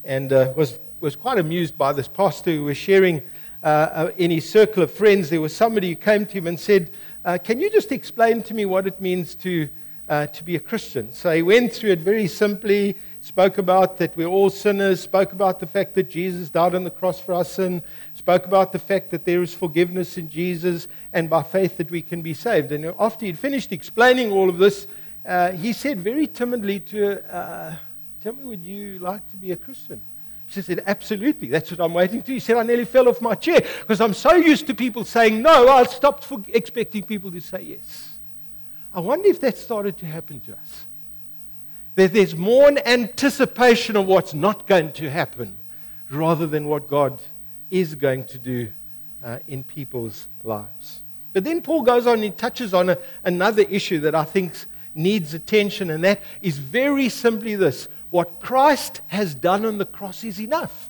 and 0.04 0.34
uh, 0.34 0.52
was, 0.58 0.78
was 1.00 1.16
quite 1.16 1.40
amused 1.40 1.78
by 1.78 1.94
this 1.94 2.10
pastor 2.10 2.52
who 2.52 2.66
was 2.66 2.76
sharing 2.76 3.22
uh, 3.64 3.66
uh 3.66 4.12
in 4.18 4.30
his 4.30 4.50
circle 4.50 4.84
of 4.84 4.92
friends. 4.92 5.30
There 5.30 5.40
was 5.40 5.56
somebody 5.56 5.88
who 5.88 5.96
came 5.96 6.26
to 6.26 6.34
him 6.34 6.48
and 6.48 6.60
said, 6.60 6.92
uh, 7.24 7.38
Can 7.42 7.62
you 7.62 7.70
just 7.70 7.94
explain 7.94 8.44
to 8.44 8.54
me 8.54 8.66
what 8.66 8.88
it 8.88 9.00
means 9.00 9.36
to, 9.36 9.70
uh, 10.10 10.28
to 10.28 10.44
be 10.44 10.58
a 10.58 10.60
Christian? 10.60 11.14
So 11.14 11.34
he 11.34 11.42
went 11.42 11.72
through 11.72 11.92
it 11.92 12.00
very 12.00 12.28
simply, 12.28 12.98
spoke 13.22 13.58
about 13.58 13.96
that 14.00 14.18
we're 14.18 14.28
all 14.28 14.50
sinners, 14.50 15.00
spoke 15.00 15.32
about 15.32 15.62
the 15.62 15.68
fact 15.68 15.94
that 15.94 16.10
Jesus 16.10 16.50
died 16.50 16.76
on 16.76 16.84
the 16.84 16.92
cross 16.92 17.22
for 17.22 17.32
our 17.32 17.46
sin, 17.46 17.82
spoke 18.16 18.46
about 18.46 18.74
the 18.74 18.80
fact 18.80 19.12
that 19.12 19.24
there 19.24 19.42
is 19.42 19.54
forgiveness 19.54 20.18
in 20.18 20.28
Jesus, 20.28 20.90
and 21.14 21.30
by 21.30 21.42
faith 21.42 21.78
that 21.78 21.90
we 21.90 22.02
can 22.02 22.22
be 22.22 22.34
saved. 22.34 22.74
And 22.74 22.94
after 23.00 23.26
he'd 23.26 23.40
finished 23.40 23.72
explaining 23.72 24.34
all 24.34 24.50
of 24.50 24.58
this, 24.58 24.88
uh, 25.26 25.52
he 25.52 25.74
said 25.74 26.00
very 26.00 26.28
timidly 26.28 26.80
to 26.80 26.98
her, 26.98 27.26
uh, 27.30 27.76
Tell 28.22 28.34
me, 28.34 28.46
would 28.46 28.64
you 28.64 29.00
like 29.00 29.30
to 29.32 29.36
be 29.38 29.52
a 29.52 29.58
Christian? 29.58 30.00
She 30.48 30.62
said, 30.62 30.84
Absolutely. 30.86 31.50
That's 31.50 31.72
what 31.72 31.82
I'm 31.82 31.94
waiting 31.94 32.22
to. 32.24 32.32
He 32.32 32.40
said, 32.40 32.58
I 32.58 32.64
nearly 32.64 32.86
fell 32.86 33.10
off 33.10 33.22
my 33.22 33.36
chair 33.36 33.62
because 33.82 34.00
I'm 34.00 34.14
so 34.14 34.34
used 34.36 34.68
to 34.68 34.74
people 34.74 35.04
saying 35.04 35.42
no, 35.42 35.68
I 35.68 35.84
stopped 35.84 36.24
for 36.24 36.42
expecting 36.50 37.04
people 37.04 37.32
to 37.32 37.42
say 37.42 37.62
yes. 37.62 38.14
I 38.94 39.00
wonder 39.00 39.28
if 39.28 39.40
that 39.42 39.58
started 39.58 39.98
to 39.98 40.06
happen 40.06 40.40
to 40.42 40.54
us. 40.54 40.86
That 41.96 42.14
there's 42.14 42.36
more 42.36 42.70
an 42.70 42.80
anticipation 42.88 43.96
of 43.96 44.06
what's 44.08 44.34
not 44.34 44.68
going 44.68 44.94
to 44.94 45.10
happen 45.10 45.56
rather 46.10 46.48
than 46.48 46.68
what 46.68 46.88
God 46.88 47.20
is 47.72 47.96
going 47.96 48.26
to 48.26 48.38
do 48.38 48.70
uh, 49.24 49.40
in 49.48 49.64
people's 49.64 50.28
lives. 50.44 51.02
But 51.34 51.44
then 51.44 51.62
Paul 51.62 51.82
goes 51.82 52.06
on 52.06 52.16
and 52.16 52.24
he 52.24 52.32
touches 52.32 52.74
on 52.74 52.90
a, 52.90 52.98
another 53.24 53.64
issue 53.64 54.00
that 54.02 54.14
I 54.14 54.24
think 54.24 54.54
needs 54.96 55.34
attention, 55.34 55.90
and 55.90 56.04
that 56.04 56.22
is 56.42 56.58
very 56.58 57.10
simply 57.10 57.56
this 57.56 57.88
what 58.10 58.40
Christ 58.40 59.02
has 59.08 59.34
done 59.34 59.66
on 59.66 59.80
the 59.80 59.86
cross 59.86 60.24
is 60.24 60.40
enough. 60.40 60.90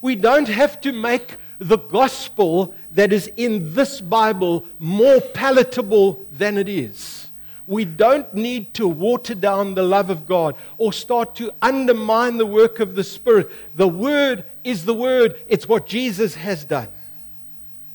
We 0.00 0.16
don't 0.16 0.48
have 0.48 0.80
to 0.80 0.92
make 0.92 1.36
the 1.58 1.78
gospel 1.78 2.74
that 2.92 3.12
is 3.12 3.28
in 3.36 3.72
this 3.72 4.00
Bible 4.00 4.66
more 4.78 5.20
palatable 5.20 6.24
than 6.32 6.58
it 6.58 6.68
is. 6.68 7.30
We 7.66 7.84
don't 7.84 8.34
need 8.34 8.74
to 8.74 8.86
water 8.86 9.34
down 9.34 9.74
the 9.74 9.82
love 9.82 10.10
of 10.10 10.26
God 10.26 10.56
or 10.76 10.92
start 10.92 11.34
to 11.36 11.52
undermine 11.62 12.36
the 12.36 12.44
work 12.44 12.80
of 12.80 12.94
the 12.94 13.04
Spirit. 13.04 13.50
The 13.74 13.88
Word 13.88 14.44
is 14.62 14.84
the 14.84 14.92
Word, 14.92 15.40
it's 15.48 15.68
what 15.68 15.86
Jesus 15.86 16.34
has 16.34 16.64
done. 16.64 16.88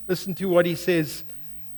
Listen 0.08 0.34
to 0.36 0.46
what 0.46 0.66
he 0.66 0.74
says 0.74 1.22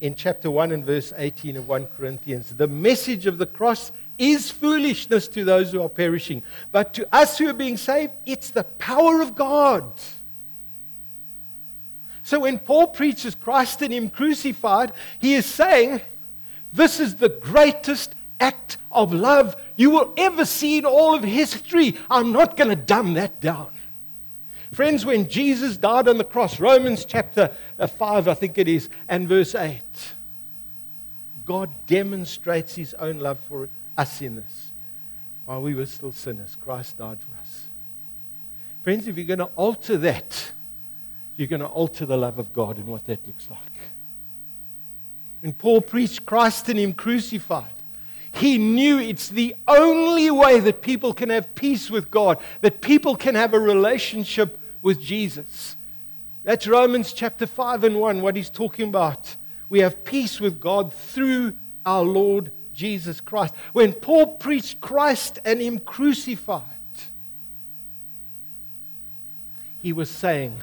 in 0.02 0.16
chapter 0.16 0.50
1 0.50 0.72
and 0.72 0.84
verse 0.84 1.12
18 1.16 1.56
of 1.56 1.68
1 1.68 1.86
Corinthians. 1.96 2.50
The 2.50 2.66
message 2.66 3.26
of 3.26 3.38
the 3.38 3.46
cross 3.46 3.92
is 4.18 4.50
foolishness 4.50 5.28
to 5.28 5.44
those 5.44 5.70
who 5.70 5.80
are 5.80 5.88
perishing, 5.88 6.42
but 6.72 6.92
to 6.94 7.08
us 7.14 7.38
who 7.38 7.48
are 7.48 7.54
being 7.54 7.76
saved, 7.76 8.12
it's 8.26 8.50
the 8.50 8.64
power 8.64 9.22
of 9.22 9.36
God. 9.36 9.84
So 12.24 12.40
when 12.40 12.58
Paul 12.58 12.88
preaches 12.88 13.36
Christ 13.36 13.80
and 13.80 13.92
Him 13.92 14.10
crucified, 14.10 14.92
he 15.20 15.34
is 15.34 15.46
saying, 15.46 16.00
This 16.72 16.98
is 16.98 17.14
the 17.14 17.28
greatest 17.28 18.16
act 18.40 18.78
of 18.90 19.14
love 19.14 19.54
you 19.76 19.90
will 19.90 20.12
ever 20.16 20.44
see 20.44 20.78
in 20.78 20.84
all 20.84 21.14
of 21.14 21.22
history. 21.22 21.96
I'm 22.10 22.32
not 22.32 22.56
going 22.56 22.70
to 22.70 22.76
dumb 22.76 23.14
that 23.14 23.40
down. 23.40 23.70
Friends, 24.72 25.04
when 25.04 25.28
Jesus 25.28 25.76
died 25.76 26.08
on 26.08 26.16
the 26.16 26.24
cross, 26.24 26.58
Romans 26.58 27.04
chapter 27.04 27.50
uh, 27.78 27.86
5, 27.86 28.26
I 28.26 28.34
think 28.34 28.56
it 28.56 28.68
is, 28.68 28.88
and 29.06 29.28
verse 29.28 29.54
8, 29.54 29.82
God 31.44 31.70
demonstrates 31.86 32.74
his 32.74 32.94
own 32.94 33.18
love 33.18 33.38
for 33.48 33.68
us 33.98 34.22
in 34.22 34.36
this. 34.36 34.72
While 35.44 35.60
we 35.60 35.74
were 35.74 35.84
still 35.84 36.12
sinners, 36.12 36.56
Christ 36.64 36.96
died 36.96 37.18
for 37.20 37.38
us. 37.40 37.66
Friends, 38.82 39.06
if 39.06 39.18
you're 39.18 39.26
going 39.26 39.40
to 39.40 39.50
alter 39.56 39.98
that, 39.98 40.52
you're 41.36 41.48
going 41.48 41.60
to 41.60 41.66
alter 41.66 42.06
the 42.06 42.16
love 42.16 42.38
of 42.38 42.54
God 42.54 42.78
and 42.78 42.86
what 42.86 43.04
that 43.06 43.26
looks 43.26 43.50
like. 43.50 43.58
When 45.40 45.52
Paul 45.52 45.82
preached 45.82 46.24
Christ 46.24 46.68
and 46.70 46.78
Him 46.78 46.94
crucified, 46.94 47.72
he 48.34 48.56
knew 48.56 48.98
it's 48.98 49.28
the 49.28 49.54
only 49.68 50.30
way 50.30 50.58
that 50.60 50.80
people 50.80 51.12
can 51.12 51.28
have 51.28 51.54
peace 51.54 51.90
with 51.90 52.10
God, 52.10 52.38
that 52.62 52.80
people 52.80 53.14
can 53.14 53.34
have 53.34 53.52
a 53.52 53.60
relationship 53.60 54.58
with 54.82 55.00
Jesus. 55.00 55.76
That's 56.44 56.66
Romans 56.66 57.12
chapter 57.12 57.46
5 57.46 57.84
and 57.84 58.00
1, 58.00 58.20
what 58.20 58.36
he's 58.36 58.50
talking 58.50 58.88
about. 58.88 59.36
We 59.68 59.80
have 59.80 60.04
peace 60.04 60.40
with 60.40 60.60
God 60.60 60.92
through 60.92 61.54
our 61.86 62.02
Lord 62.02 62.50
Jesus 62.74 63.20
Christ. 63.20 63.54
When 63.72 63.92
Paul 63.92 64.26
preached 64.26 64.80
Christ 64.80 65.38
and 65.44 65.60
Him 65.60 65.78
crucified, 65.78 66.62
he 69.80 69.92
was 69.92 70.10
saying 70.10 70.58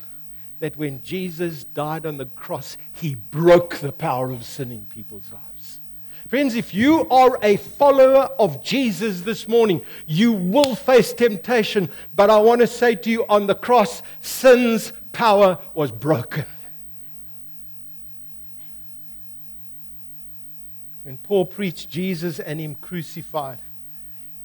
that 0.59 0.77
when 0.77 1.03
Jesus 1.03 1.65
died 1.65 2.05
on 2.05 2.17
the 2.17 2.25
cross, 2.25 2.77
He 2.93 3.15
broke 3.15 3.77
the 3.77 3.91
power 3.91 4.31
of 4.31 4.45
sin 4.45 4.71
in 4.71 4.85
people's 4.85 5.31
lives. 5.31 5.48
Friends, 6.29 6.55
if 6.55 6.73
you 6.73 7.09
are 7.09 7.39
a 7.41 7.57
follower 7.57 8.29
of 8.39 8.63
Jesus 8.63 9.21
this 9.21 9.47
morning, 9.47 9.81
you 10.05 10.31
will 10.31 10.75
face 10.75 11.11
temptation. 11.11 11.89
But 12.15 12.29
I 12.29 12.39
want 12.39 12.61
to 12.61 12.67
say 12.67 12.95
to 12.95 13.09
you 13.09 13.25
on 13.27 13.47
the 13.47 13.55
cross, 13.55 14.03
sin's 14.21 14.93
power 15.11 15.57
was 15.73 15.91
broken. 15.91 16.45
When 21.01 21.17
Paul 21.17 21.45
preached 21.45 21.89
Jesus 21.89 22.39
and 22.39 22.59
Him 22.59 22.75
crucified, 22.75 23.57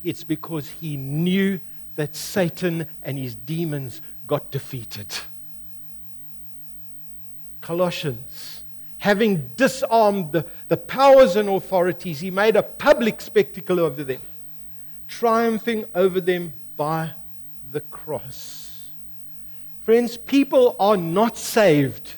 it's 0.05 0.23
because 0.23 0.69
he 0.69 0.97
knew 0.97 1.59
that 1.97 2.15
Satan 2.15 2.87
and 3.03 3.19
his 3.19 3.35
demons 3.35 4.03
got 4.27 4.51
defeated. 4.51 5.07
Colossians, 7.61 8.64
having 9.05 9.51
disarmed 9.55 10.33
the, 10.33 10.43
the 10.69 10.79
powers 10.79 11.37
and 11.37 11.47
authorities, 11.47 12.21
he 12.21 12.31
made 12.31 12.57
a 12.57 12.63
public 12.63 13.21
spectacle 13.21 13.79
of 13.79 14.07
them, 14.07 14.19
triumphing 15.07 15.85
over 15.95 16.23
them 16.23 16.51
by 16.75 17.11
the 17.71 17.83
cross. 17.83 18.89
Friends, 19.85 20.17
people 20.17 20.75
are 20.81 20.97
not 20.97 21.37
saved 21.37 22.15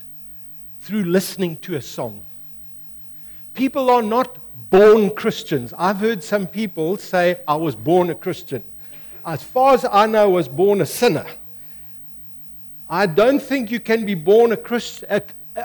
through 0.79 1.03
listening 1.03 1.57
to 1.57 1.75
a 1.75 1.83
song. 1.83 2.23
People 3.53 3.91
are 3.91 4.01
not 4.01 4.39
born 4.71 5.11
Christians. 5.11 5.75
I've 5.77 5.97
heard 5.97 6.23
some 6.23 6.47
people 6.47 6.99
say, 6.99 7.41
I 7.49 7.57
was 7.57 7.75
born 7.75 8.11
a 8.11 8.15
Christian. 8.15 8.63
As 9.25 9.43
far 9.43 9.75
as 9.75 9.85
I 9.91 10.07
know, 10.07 10.23
I 10.23 10.27
was 10.27 10.47
born 10.47 10.81
a 10.81 10.87
sinner. 10.87 11.27
I 12.89 13.07
don't 13.07 13.43
think 13.43 13.73
you 13.73 13.81
can 13.81 14.07
be 14.07 14.15
born 14.15 14.53
a, 14.53 14.57
Christ, 14.57 15.03
a, 15.11 15.21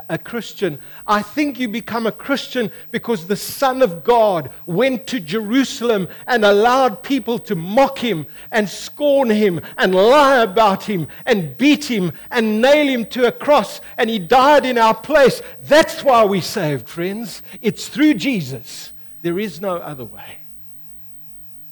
a 0.08 0.18
Christian. 0.18 0.78
I 1.06 1.22
think 1.22 1.58
you 1.58 1.68
become 1.68 2.06
a 2.06 2.12
Christian 2.12 2.70
because 2.90 3.26
the 3.26 3.36
Son 3.36 3.82
of 3.82 4.04
God 4.04 4.50
went 4.66 5.06
to 5.08 5.20
Jerusalem 5.20 6.08
and 6.26 6.44
allowed 6.44 7.02
people 7.02 7.38
to 7.40 7.54
mock 7.54 7.98
him 7.98 8.26
and 8.50 8.68
scorn 8.68 9.30
him 9.30 9.60
and 9.76 9.94
lie 9.94 10.42
about 10.42 10.84
him 10.84 11.08
and 11.26 11.56
beat 11.56 11.84
him 11.84 12.12
and 12.30 12.60
nail 12.60 12.88
him 12.88 13.06
to 13.06 13.26
a 13.26 13.32
cross. 13.32 13.80
And 13.98 14.08
he 14.08 14.18
died 14.18 14.64
in 14.64 14.78
our 14.78 14.94
place. 14.94 15.42
That's 15.62 16.02
why 16.02 16.24
we 16.24 16.40
saved, 16.40 16.88
friends. 16.88 17.42
It's 17.60 17.88
through 17.88 18.14
Jesus. 18.14 18.92
There 19.22 19.38
is 19.38 19.60
no 19.60 19.76
other 19.76 20.04
way. 20.04 20.38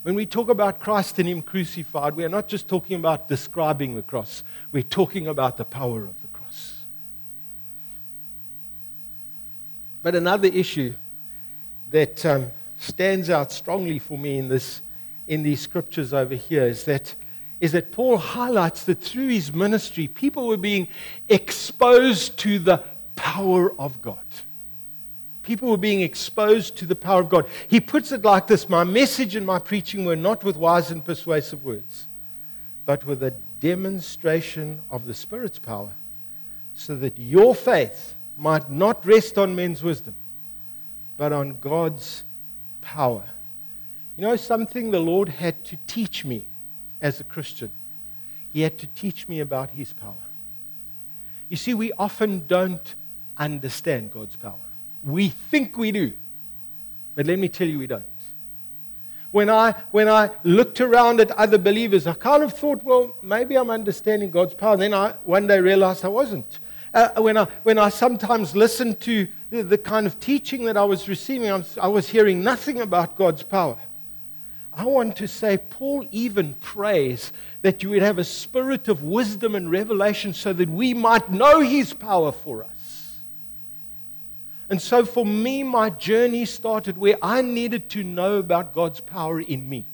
When 0.03 0.15
we 0.15 0.25
talk 0.25 0.49
about 0.49 0.79
Christ 0.79 1.19
and 1.19 1.27
Him 1.27 1.41
crucified, 1.41 2.15
we 2.15 2.23
are 2.23 2.29
not 2.29 2.47
just 2.47 2.67
talking 2.67 2.95
about 2.95 3.27
describing 3.27 3.95
the 3.95 4.01
cross, 4.01 4.43
we're 4.71 4.83
talking 4.83 5.27
about 5.27 5.57
the 5.57 5.65
power 5.65 6.05
of 6.05 6.19
the 6.21 6.27
cross. 6.29 6.83
But 10.03 10.15
another 10.15 10.47
issue 10.47 10.93
that 11.91 12.25
um, 12.25 12.51
stands 12.79 13.29
out 13.29 13.51
strongly 13.51 13.99
for 13.99 14.17
me 14.17 14.37
in, 14.37 14.47
this, 14.47 14.81
in 15.27 15.43
these 15.43 15.61
scriptures 15.61 16.13
over 16.13 16.35
here 16.35 16.63
is 16.63 16.85
that, 16.85 17.13
is 17.59 17.73
that 17.73 17.91
Paul 17.91 18.17
highlights 18.17 18.85
that 18.85 19.01
through 19.01 19.27
his 19.27 19.53
ministry, 19.53 20.07
people 20.07 20.47
were 20.47 20.57
being 20.57 20.87
exposed 21.29 22.37
to 22.39 22.57
the 22.57 22.83
power 23.15 23.73
of 23.79 24.01
God. 24.01 24.17
People 25.43 25.69
were 25.69 25.77
being 25.77 26.01
exposed 26.01 26.75
to 26.77 26.85
the 26.85 26.95
power 26.95 27.21
of 27.21 27.29
God. 27.29 27.47
He 27.67 27.79
puts 27.79 28.11
it 28.11 28.23
like 28.23 28.47
this 28.47 28.69
My 28.69 28.83
message 28.83 29.35
and 29.35 29.45
my 29.45 29.59
preaching 29.59 30.05
were 30.05 30.15
not 30.15 30.43
with 30.43 30.55
wise 30.55 30.91
and 30.91 31.03
persuasive 31.03 31.63
words, 31.63 32.07
but 32.85 33.05
with 33.05 33.21
a 33.23 33.31
demonstration 33.59 34.81
of 34.89 35.05
the 35.05 35.13
Spirit's 35.13 35.59
power, 35.59 35.93
so 36.73 36.95
that 36.95 37.17
your 37.17 37.53
faith 37.53 38.15
might 38.41 38.71
not 38.71 39.05
rest 39.05 39.37
on 39.37 39.55
men's 39.55 39.83
wisdom, 39.83 40.15
but 41.15 41.31
on 41.31 41.57
God's 41.61 42.23
power. 42.81 43.23
You 44.17 44.23
know, 44.23 44.35
something 44.35 44.89
the 44.89 44.99
Lord 44.99 45.29
had 45.29 45.63
to 45.65 45.77
teach 45.85 46.25
me 46.25 46.45
as 47.01 47.19
a 47.19 47.23
Christian. 47.23 47.69
He 48.51 48.61
had 48.61 48.79
to 48.79 48.87
teach 48.87 49.29
me 49.29 49.41
about 49.41 49.69
His 49.69 49.93
power. 49.93 50.25
You 51.49 51.55
see, 51.55 51.75
we 51.75 51.91
often 51.93 52.47
don't 52.47 52.95
understand 53.37 54.11
God's 54.11 54.35
power. 54.35 54.55
We 55.03 55.29
think 55.29 55.77
we 55.77 55.91
do. 55.91 56.11
But 57.13 57.27
let 57.27 57.37
me 57.37 57.47
tell 57.47 57.67
you, 57.67 57.77
we 57.77 57.87
don't. 57.87 58.03
When 59.29 59.51
I, 59.51 59.73
when 59.91 60.09
I 60.09 60.31
looked 60.43 60.81
around 60.81 61.19
at 61.19 61.29
other 61.31 61.59
believers, 61.59 62.07
I 62.07 62.13
kind 62.13 62.41
of 62.41 62.53
thought, 62.53 62.83
well, 62.83 63.15
maybe 63.21 63.55
I'm 63.55 63.69
understanding 63.69 64.31
God's 64.31 64.55
power. 64.55 64.77
Then 64.77 64.95
I 64.95 65.11
one 65.25 65.45
day 65.45 65.59
realized 65.59 66.03
I 66.03 66.09
wasn't. 66.09 66.59
Uh, 66.93 67.21
when, 67.21 67.37
I, 67.37 67.45
when 67.63 67.77
I 67.77 67.89
sometimes 67.89 68.55
listened 68.55 68.99
to 69.01 69.27
the, 69.49 69.63
the 69.63 69.77
kind 69.77 70.05
of 70.05 70.19
teaching 70.19 70.65
that 70.65 70.75
I 70.75 70.83
was 70.83 71.07
receiving, 71.07 71.49
I 71.49 71.57
was, 71.57 71.77
I 71.77 71.87
was 71.87 72.09
hearing 72.09 72.43
nothing 72.43 72.81
about 72.81 73.15
God's 73.15 73.43
power. 73.43 73.77
I 74.73 74.85
want 74.85 75.17
to 75.17 75.27
say, 75.27 75.57
Paul 75.57 76.05
even 76.11 76.53
prays 76.55 77.33
that 77.61 77.83
you 77.83 77.89
would 77.89 78.01
have 78.01 78.19
a 78.19 78.23
spirit 78.23 78.87
of 78.87 79.03
wisdom 79.03 79.55
and 79.55 79.69
revelation 79.69 80.33
so 80.33 80.53
that 80.53 80.69
we 80.69 80.93
might 80.93 81.29
know 81.29 81.59
his 81.59 81.93
power 81.93 82.31
for 82.31 82.63
us. 82.63 83.19
And 84.69 84.81
so 84.81 85.03
for 85.03 85.25
me, 85.25 85.63
my 85.63 85.89
journey 85.89 86.45
started 86.45 86.97
where 86.97 87.17
I 87.21 87.41
needed 87.41 87.89
to 87.91 88.03
know 88.05 88.37
about 88.37 88.73
God's 88.73 89.01
power 89.01 89.41
in 89.41 89.67
me. 89.67 89.85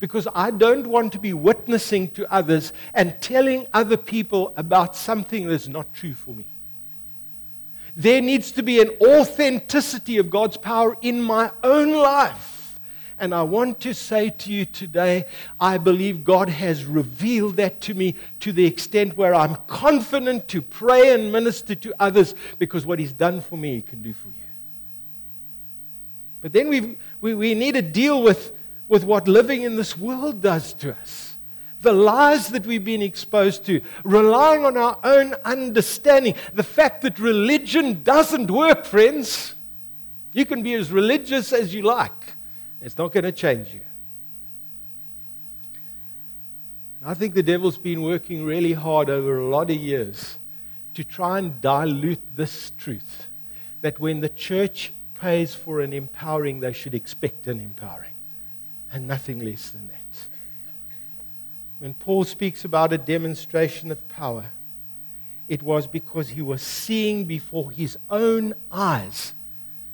Because 0.00 0.26
I 0.34 0.50
don't 0.50 0.86
want 0.86 1.12
to 1.12 1.18
be 1.18 1.32
witnessing 1.32 2.08
to 2.12 2.30
others 2.32 2.72
and 2.94 3.20
telling 3.20 3.66
other 3.72 3.96
people 3.96 4.52
about 4.56 4.96
something 4.96 5.46
that's 5.46 5.68
not 5.68 5.92
true 5.94 6.14
for 6.14 6.34
me. 6.34 6.46
There 7.94 8.20
needs 8.20 8.50
to 8.52 8.62
be 8.62 8.80
an 8.80 8.90
authenticity 9.00 10.18
of 10.18 10.30
God's 10.30 10.56
power 10.56 10.96
in 11.02 11.22
my 11.22 11.52
own 11.62 11.92
life 11.92 12.60
and 13.20 13.34
I 13.34 13.42
want 13.42 13.80
to 13.80 13.92
say 13.92 14.30
to 14.30 14.50
you 14.50 14.64
today, 14.64 15.26
I 15.60 15.76
believe 15.76 16.24
God 16.24 16.48
has 16.48 16.86
revealed 16.86 17.56
that 17.56 17.80
to 17.82 17.94
me 17.94 18.14
to 18.40 18.50
the 18.50 18.64
extent 18.64 19.14
where 19.16 19.34
I'm 19.34 19.56
confident 19.66 20.48
to 20.48 20.62
pray 20.62 21.12
and 21.12 21.30
minister 21.30 21.74
to 21.74 21.92
others 22.00 22.34
because 22.58 22.86
what 22.86 22.98
He's 22.98 23.12
done 23.12 23.42
for 23.42 23.58
me, 23.58 23.76
He 23.76 23.82
can 23.82 24.00
do 24.00 24.14
for 24.14 24.28
you. 24.28 24.34
But 26.40 26.54
then 26.54 26.68
we 26.68 26.96
we, 27.20 27.34
we 27.34 27.54
need 27.54 27.74
to 27.74 27.82
deal 27.82 28.22
with, 28.22 28.52
with 28.90 29.04
what 29.04 29.26
living 29.26 29.62
in 29.62 29.76
this 29.76 29.96
world 29.96 30.42
does 30.42 30.74
to 30.74 30.94
us. 30.94 31.36
The 31.80 31.92
lies 31.94 32.48
that 32.48 32.66
we've 32.66 32.84
been 32.84 33.00
exposed 33.00 33.64
to, 33.64 33.80
relying 34.04 34.66
on 34.66 34.76
our 34.76 34.98
own 35.02 35.32
understanding, 35.46 36.34
the 36.52 36.62
fact 36.62 37.00
that 37.02 37.18
religion 37.18 38.02
doesn't 38.02 38.50
work, 38.50 38.84
friends. 38.84 39.54
You 40.34 40.44
can 40.44 40.62
be 40.62 40.74
as 40.74 40.92
religious 40.92 41.54
as 41.54 41.74
you 41.74 41.80
like. 41.80 42.34
It's 42.82 42.98
not 42.98 43.12
going 43.12 43.24
to 43.24 43.32
change 43.32 43.72
you. 43.72 43.80
I 47.02 47.14
think 47.14 47.32
the 47.32 47.42
devil's 47.42 47.78
been 47.78 48.02
working 48.02 48.44
really 48.44 48.74
hard 48.74 49.08
over 49.08 49.38
a 49.38 49.48
lot 49.48 49.70
of 49.70 49.76
years 49.76 50.36
to 50.94 51.04
try 51.04 51.38
and 51.38 51.58
dilute 51.62 52.20
this 52.36 52.72
truth 52.76 53.26
that 53.80 53.98
when 53.98 54.20
the 54.20 54.28
church 54.28 54.92
pays 55.14 55.54
for 55.54 55.80
an 55.80 55.94
empowering, 55.94 56.60
they 56.60 56.72
should 56.72 56.94
expect 56.94 57.46
an 57.46 57.58
empowering, 57.60 58.12
and 58.92 59.06
nothing 59.06 59.40
less 59.40 59.70
than 59.70 59.88
that. 59.88 59.96
When 61.78 61.94
Paul 61.94 62.24
speaks 62.24 62.64
about 62.64 62.92
a 62.92 62.98
demonstration 62.98 63.90
of 63.90 64.06
power, 64.08 64.46
it 65.48 65.62
was 65.62 65.86
because 65.86 66.28
he 66.28 66.42
was 66.42 66.62
seeing 66.62 67.24
before 67.24 67.70
his 67.70 67.98
own 68.10 68.54
eyes 68.70 69.34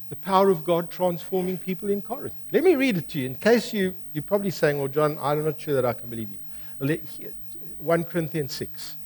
the 0.08 0.16
power 0.16 0.50
of 0.50 0.64
God 0.64 0.90
transforming 0.90 1.58
people 1.58 1.88
in 1.90 2.02
Corinth. 2.02 2.34
Let 2.52 2.62
me 2.62 2.76
read 2.76 2.96
it 2.96 3.08
to 3.10 3.20
you 3.20 3.26
in 3.26 3.34
case 3.34 3.72
you, 3.72 3.94
you're 4.12 4.22
probably 4.22 4.50
saying, 4.50 4.78
Well, 4.78 4.88
John, 4.88 5.18
I'm 5.20 5.44
not 5.44 5.60
sure 5.60 5.74
that 5.74 5.84
I 5.84 5.92
can 5.92 6.08
believe 6.08 6.30
you. 6.30 7.32
1 7.78 8.04
Corinthians 8.04 8.52
6. 8.52 8.96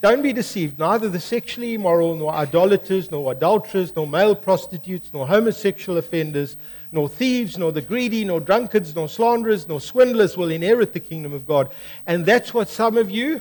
Don't 0.00 0.22
be 0.22 0.32
deceived. 0.32 0.78
Neither 0.78 1.08
the 1.08 1.18
sexually 1.18 1.74
immoral, 1.74 2.14
nor 2.14 2.32
idolaters, 2.32 3.10
nor 3.10 3.32
adulterers, 3.32 3.94
nor 3.96 4.06
male 4.06 4.36
prostitutes, 4.36 5.12
nor 5.12 5.26
homosexual 5.26 5.98
offenders, 5.98 6.56
nor 6.90 7.08
thieves, 7.08 7.58
nor 7.58 7.72
the 7.72 7.82
greedy, 7.82 8.24
nor 8.24 8.40
drunkards, 8.40 8.94
nor 8.94 9.08
slanderers, 9.08 9.68
nor 9.68 9.80
swindlers 9.80 10.36
will 10.36 10.50
inherit 10.50 10.92
the 10.92 11.00
kingdom 11.00 11.32
of 11.32 11.46
God. 11.46 11.70
And 12.06 12.24
that's 12.24 12.54
what 12.54 12.68
some 12.68 12.96
of 12.96 13.10
you 13.10 13.40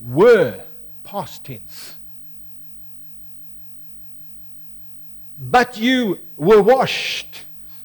were, 0.00 0.60
past 1.04 1.44
tense. 1.44 1.96
But 5.38 5.78
you 5.78 6.18
were 6.36 6.62
washed, 6.62 7.42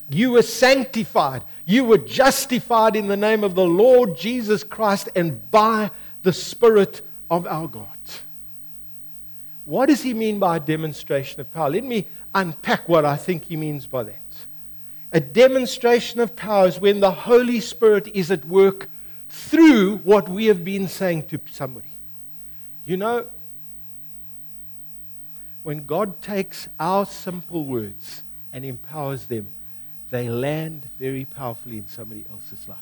you 0.09 0.31
were 0.31 0.41
sanctified, 0.41 1.43
you 1.65 1.83
were 1.83 1.97
justified 1.97 2.95
in 2.95 3.07
the 3.07 3.17
name 3.17 3.43
of 3.43 3.55
the 3.55 3.65
Lord 3.65 4.17
Jesus 4.17 4.63
Christ 4.63 5.09
and 5.15 5.51
by 5.51 5.91
the 6.23 6.33
Spirit 6.33 7.01
of 7.29 7.45
our 7.45 7.67
God. 7.67 7.87
What 9.65 9.87
does 9.87 10.01
he 10.01 10.13
mean 10.13 10.39
by 10.39 10.57
a 10.57 10.59
demonstration 10.59 11.39
of 11.41 11.51
power? 11.53 11.69
Let 11.69 11.83
me 11.83 12.07
unpack 12.33 12.89
what 12.89 13.05
I 13.05 13.15
think 13.15 13.45
he 13.45 13.55
means 13.55 13.85
by 13.85 14.03
that. 14.03 14.15
A 15.11 15.19
demonstration 15.19 16.19
of 16.19 16.35
power 16.35 16.67
is 16.67 16.79
when 16.79 16.99
the 16.99 17.11
Holy 17.11 17.59
Spirit 17.59 18.07
is 18.13 18.31
at 18.31 18.45
work 18.45 18.89
through 19.29 19.97
what 19.97 20.29
we 20.29 20.45
have 20.45 20.63
been 20.63 20.87
saying 20.87 21.27
to 21.27 21.39
somebody. 21.51 21.89
You 22.85 22.97
know, 22.97 23.25
when 25.63 25.85
God 25.85 26.21
takes 26.21 26.67
our 26.79 27.05
simple 27.05 27.65
words 27.65 28.23
and 28.51 28.65
empowers 28.65 29.25
them, 29.25 29.49
they 30.09 30.27
land 30.27 30.87
very 30.97 31.25
powerfully 31.25 31.77
in 31.77 31.87
somebody 31.87 32.25
else's 32.31 32.67
life. 32.67 32.79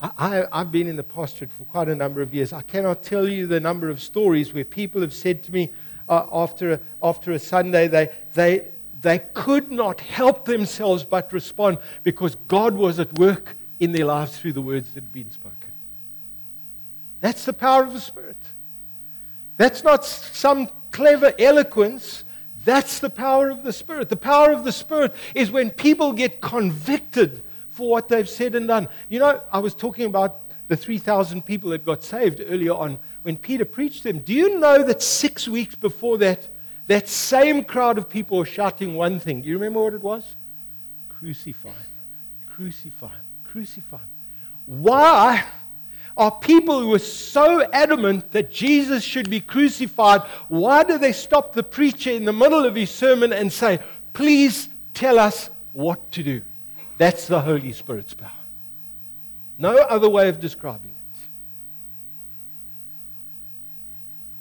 I, 0.00 0.46
have 0.52 0.70
been 0.70 0.86
in 0.86 0.96
the 0.96 1.02
pastorate 1.02 1.50
for 1.52 1.64
quite 1.64 1.88
a 1.88 1.94
number 1.94 2.22
of 2.22 2.32
years. 2.32 2.52
I 2.52 2.62
cannot 2.62 3.02
tell 3.02 3.28
you 3.28 3.46
the 3.46 3.58
number 3.58 3.88
of 3.88 4.00
stories 4.00 4.54
where 4.54 4.64
people 4.64 5.00
have 5.00 5.12
said 5.12 5.42
to 5.44 5.52
me 5.52 5.70
uh, 6.08 6.26
after, 6.30 6.74
a, 6.74 6.80
after 7.02 7.32
a 7.32 7.38
Sunday, 7.38 7.88
they, 7.88 8.10
they, 8.34 8.68
they 9.00 9.18
could 9.34 9.72
not 9.72 10.00
help 10.00 10.44
themselves 10.44 11.04
but 11.04 11.32
respond 11.32 11.78
because 12.04 12.36
God 12.46 12.74
was 12.74 13.00
at 13.00 13.18
work 13.18 13.56
in 13.80 13.92
their 13.92 14.04
lives 14.04 14.38
through 14.38 14.52
the 14.52 14.62
words 14.62 14.90
that 14.90 15.02
had 15.02 15.12
been 15.12 15.30
spoken. 15.30 15.56
That's 17.20 17.44
the 17.44 17.52
power 17.52 17.82
of 17.82 17.92
the 17.92 18.00
Spirit. 18.00 18.36
That's 19.56 19.82
not 19.82 20.04
some 20.04 20.68
clever 20.92 21.34
eloquence. 21.38 22.22
That's 22.64 23.00
the 23.00 23.10
power 23.10 23.50
of 23.50 23.64
the 23.64 23.72
Spirit. 23.72 24.08
The 24.08 24.16
power 24.16 24.52
of 24.52 24.62
the 24.62 24.72
Spirit 24.72 25.14
is 25.34 25.50
when 25.50 25.70
people 25.70 26.12
get 26.12 26.40
convicted 26.40 27.42
for 27.78 27.88
what 27.88 28.08
they've 28.08 28.28
said 28.28 28.54
and 28.54 28.68
done. 28.68 28.88
You 29.08 29.20
know, 29.20 29.40
I 29.52 29.58
was 29.60 29.74
talking 29.74 30.04
about 30.04 30.40
the 30.68 30.76
3,000 30.76 31.44
people 31.46 31.70
that 31.70 31.84
got 31.84 32.04
saved 32.04 32.42
earlier 32.46 32.74
on 32.74 32.98
when 33.22 33.36
Peter 33.36 33.64
preached 33.64 34.02
them. 34.04 34.18
Do 34.18 34.34
you 34.34 34.58
know 34.58 34.82
that 34.82 35.02
six 35.02 35.48
weeks 35.48 35.74
before 35.74 36.18
that, 36.18 36.46
that 36.88 37.08
same 37.08 37.64
crowd 37.64 37.96
of 37.96 38.08
people 38.08 38.38
were 38.38 38.44
shouting 38.44 38.94
one 38.94 39.18
thing? 39.18 39.40
Do 39.40 39.48
you 39.48 39.54
remember 39.54 39.82
what 39.82 39.94
it 39.94 40.02
was? 40.02 40.36
Crucify 41.08 41.70
crucify 42.58 43.14
crucify. 43.44 43.98
Why 44.66 45.44
are 46.16 46.30
people 46.32 46.80
who 46.80 46.92
are 46.94 46.98
so 46.98 47.62
adamant 47.72 48.32
that 48.32 48.50
Jesus 48.50 49.04
should 49.04 49.30
be 49.30 49.40
crucified? 49.40 50.22
Why 50.48 50.82
do 50.82 50.98
they 50.98 51.12
stop 51.12 51.54
the 51.54 51.62
preacher 51.62 52.10
in 52.10 52.24
the 52.24 52.32
middle 52.32 52.64
of 52.64 52.74
his 52.74 52.90
sermon 52.90 53.32
and 53.32 53.52
say, 53.52 53.78
Please 54.12 54.68
tell 54.92 55.18
us 55.18 55.50
what 55.72 56.10
to 56.12 56.22
do? 56.24 56.42
That's 56.98 57.28
the 57.28 57.40
Holy 57.40 57.72
Spirit's 57.72 58.12
power. 58.12 58.30
No 59.56 59.76
other 59.76 60.08
way 60.08 60.28
of 60.28 60.40
describing 60.40 60.90
it. 60.90 60.94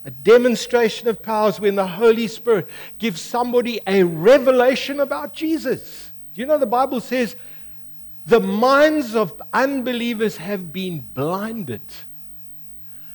A 0.06 0.12
demonstration 0.12 1.08
of 1.08 1.22
powers 1.22 1.60
when 1.60 1.76
the 1.76 1.88
Holy 1.88 2.28
Spirit 2.28 2.68
gives 2.98 3.22
somebody 3.22 3.80
a 3.86 4.04
revelation 4.04 5.00
about 5.00 5.34
Jesus. 5.34 6.12
Do 6.34 6.42
you 6.42 6.48
know 6.48 6.58
the 6.58 6.66
Bible 6.66 7.00
says 7.00 7.36
the 8.26 8.40
minds 8.40 9.16
of 9.16 9.40
unbelievers 9.54 10.38
have 10.38 10.74
been 10.74 11.00
blinded? 11.14 11.82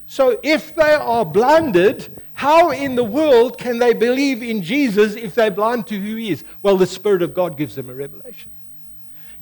So 0.07 0.39
if 0.43 0.75
they 0.75 0.93
are 0.95 1.25
blinded, 1.25 2.21
how 2.35 2.71
in 2.71 2.95
the 2.95 3.05
world 3.05 3.59
can 3.59 3.79
they 3.79 3.95
believe 3.95 4.43
in 4.43 4.63
Jesus 4.63 5.15
if 5.15 5.35
they're 5.35 5.51
blind 5.51 5.87
to 5.89 5.99
who 5.99 6.17
he 6.17 6.31
is? 6.31 6.45
Well, 6.63 6.77
the 6.77 6.87
Spirit 6.87 7.23
of 7.23 7.35
God 7.35 7.57
gives 7.57 7.75
them 7.75 7.91
a 7.91 7.95
revelation. 7.95 8.52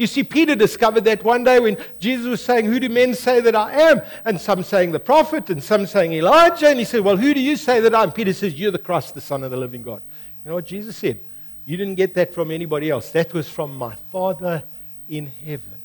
You 0.01 0.07
see, 0.07 0.25
Peter 0.25 0.57
discovered 0.57 1.05
that 1.05 1.23
one 1.23 1.45
day 1.45 1.61
when 1.61 1.77
Jesus 1.99 2.27
was 2.27 2.43
saying, 2.43 2.65
Who 2.65 2.81
do 2.81 2.89
men 2.89 3.13
say 3.13 3.43
that 3.43 3.55
I 3.55 3.91
am? 3.91 4.01
And 4.25 4.41
some 4.41 4.63
saying 4.63 4.93
the 4.93 4.99
prophet, 4.99 5.51
and 5.51 5.63
some 5.63 5.85
saying 5.85 6.15
Elijah. 6.15 6.71
And 6.71 6.79
he 6.79 6.87
said, 6.87 7.03
Well, 7.03 7.19
who 7.19 7.35
do 7.35 7.41
you 7.41 7.55
say 7.55 7.81
that 7.81 7.95
I 7.95 8.05
am? 8.05 8.13
Peter 8.13 8.33
says, 8.33 8.59
You're 8.59 8.71
the 8.71 8.79
Christ, 8.79 9.13
the 9.13 9.21
Son 9.21 9.45
of 9.45 9.51
the 9.51 9.59
living 9.59 9.83
God. 9.83 10.01
You 10.43 10.49
know 10.49 10.55
what 10.55 10.65
Jesus 10.65 10.97
said? 10.97 11.21
You 11.67 11.77
didn't 11.77 11.97
get 11.97 12.15
that 12.15 12.33
from 12.33 12.51
anybody 12.51 12.89
else. 12.89 13.11
That 13.11 13.35
was 13.35 13.47
from 13.47 13.77
my 13.77 13.95
Father 14.11 14.63
in 15.11 15.31
heaven. 15.45 15.83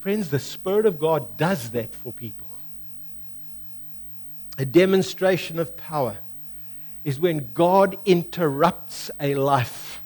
Friends, 0.00 0.28
the 0.28 0.38
Spirit 0.38 0.84
of 0.84 0.98
God 0.98 1.38
does 1.38 1.70
that 1.70 1.94
for 1.94 2.12
people. 2.12 2.48
A 4.58 4.66
demonstration 4.66 5.58
of 5.58 5.74
power 5.78 6.18
is 7.02 7.18
when 7.18 7.50
God 7.54 7.96
interrupts 8.04 9.10
a 9.18 9.36
life 9.36 10.02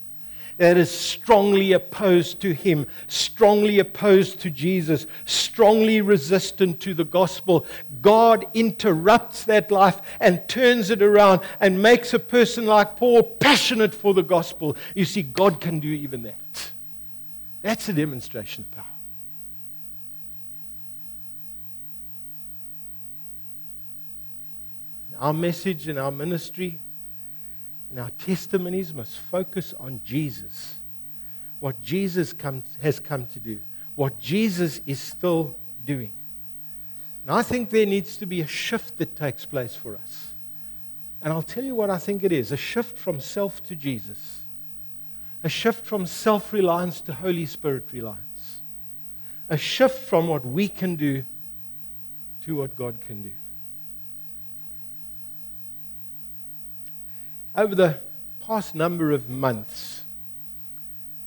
that 0.59 0.77
is 0.77 0.91
strongly 0.91 1.73
opposed 1.73 2.41
to 2.41 2.53
him, 2.53 2.87
strongly 3.07 3.79
opposed 3.79 4.41
to 4.41 4.51
Jesus, 4.51 5.07
strongly 5.25 6.01
resistant 6.01 6.81
to 6.81 6.95
the 6.95 7.05
gospel. 7.05 7.65
God 8.03 8.45
interrupts 8.55 9.45
that 9.45 9.71
life 9.71 10.01
and 10.21 10.47
turns 10.49 10.91
it 10.91 11.01
around 11.01 11.41
and 11.61 11.81
makes 11.81 12.13
a 12.13 12.19
person 12.19 12.67
like 12.67 12.97
Paul 12.97 13.23
passionate 13.23 13.95
for 13.95 14.13
the 14.13 14.23
gospel. 14.23 14.77
You 14.95 15.05
see, 15.05 15.23
God 15.23 15.61
can 15.61 15.79
do 15.81 15.89
even 15.89 16.25
that. 16.25 16.73
That's 17.63 17.89
a 17.89 17.93
demonstration 17.93 18.65
of 18.65 18.77
power. 18.77 18.85
Our 25.21 25.33
message 25.33 25.89
and 25.89 25.99
our 25.99 26.13
ministry 26.13 26.79
and 27.91 27.99
our 27.99 28.11
testimonies 28.11 28.93
must 28.93 29.19
focus 29.19 29.75
on 29.79 30.01
Jesus, 30.05 30.77
what 31.61 31.81
Jesus 31.83 32.35
has 32.83 33.01
come 33.01 33.27
to 33.27 33.41
do, 33.41 33.59
what 33.95 34.19
Jesus 34.21 34.81
is 34.87 35.01
still 35.01 35.55
doing. 35.87 36.11
And 37.23 37.37
I 37.37 37.43
think 37.43 37.71
there 37.71 37.87
needs 37.87 38.17
to 38.19 38.27
be 38.27 38.41
a 38.41 38.47
shift 38.47 38.99
that 38.99 39.17
takes 39.17 39.45
place 39.45 39.75
for 39.75 39.97
us. 39.97 40.29
And 41.21 41.33
I'll 41.33 41.43
tell 41.43 41.65
you 41.65 41.75
what 41.75 41.91
I 41.91 41.99
think 41.99 42.23
it 42.23 42.33
is 42.33 42.53
a 42.53 42.57
shift 42.57 42.97
from 42.97 43.21
self 43.21 43.63
to 43.65 43.75
Jesus, 43.75 44.43
a 45.43 45.49
shift 45.49 45.85
from 45.85 46.07
self 46.07 46.53
reliance 46.53 47.01
to 47.03 47.13
Holy 47.13 47.47
Spirit 47.47 47.85
reliance, 47.93 48.61
a 49.49 49.57
shift 49.57 49.99
from 49.99 50.29
what 50.29 50.47
we 50.47 50.69
can 50.69 50.97
do 50.97 51.25
to 52.43 52.57
what 52.57 52.77
God 52.77 53.01
can 53.01 53.23
do. 53.23 53.33
Over 57.59 57.75
the 57.75 57.99
past 58.41 58.77
number 58.77 59.11
of 59.11 59.29
months, 59.29 60.05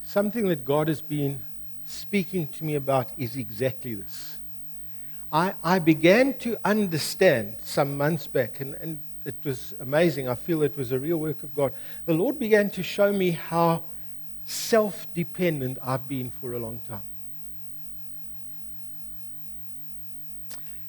something 0.06 0.48
that 0.48 0.64
God 0.64 0.88
has 0.88 1.02
been 1.02 1.40
speaking 1.86 2.48
to 2.48 2.64
me 2.64 2.76
about 2.76 3.10
is 3.18 3.36
exactly 3.36 3.96
this. 3.96 4.38
I, 5.30 5.54
I 5.62 5.80
began 5.80 6.34
to 6.40 6.58
understand 6.64 7.56
some 7.64 7.98
months 7.98 8.28
back, 8.28 8.62
and, 8.62 8.76
and 8.76 8.98
it 9.26 9.36
was 9.44 9.74
amazing. 9.82 10.30
I 10.30 10.36
feel 10.36 10.64
it 10.64 10.78
was 10.78 10.94
a 10.94 11.00
real 11.00 11.18
work 11.18 11.44
of 11.44 11.54
God. 11.54 11.74
The 12.06 12.14
Lord 12.14 12.40
began 12.40 12.70
to 12.72 12.84
show 12.84 13.12
me 13.12 13.32
how 13.32 13.84
self 14.46 15.14
dependent 15.14 15.80
I've 15.84 16.08
been 16.08 16.32
for 16.32 16.54
a 16.54 16.60
long 16.60 16.80
time. 16.88 17.02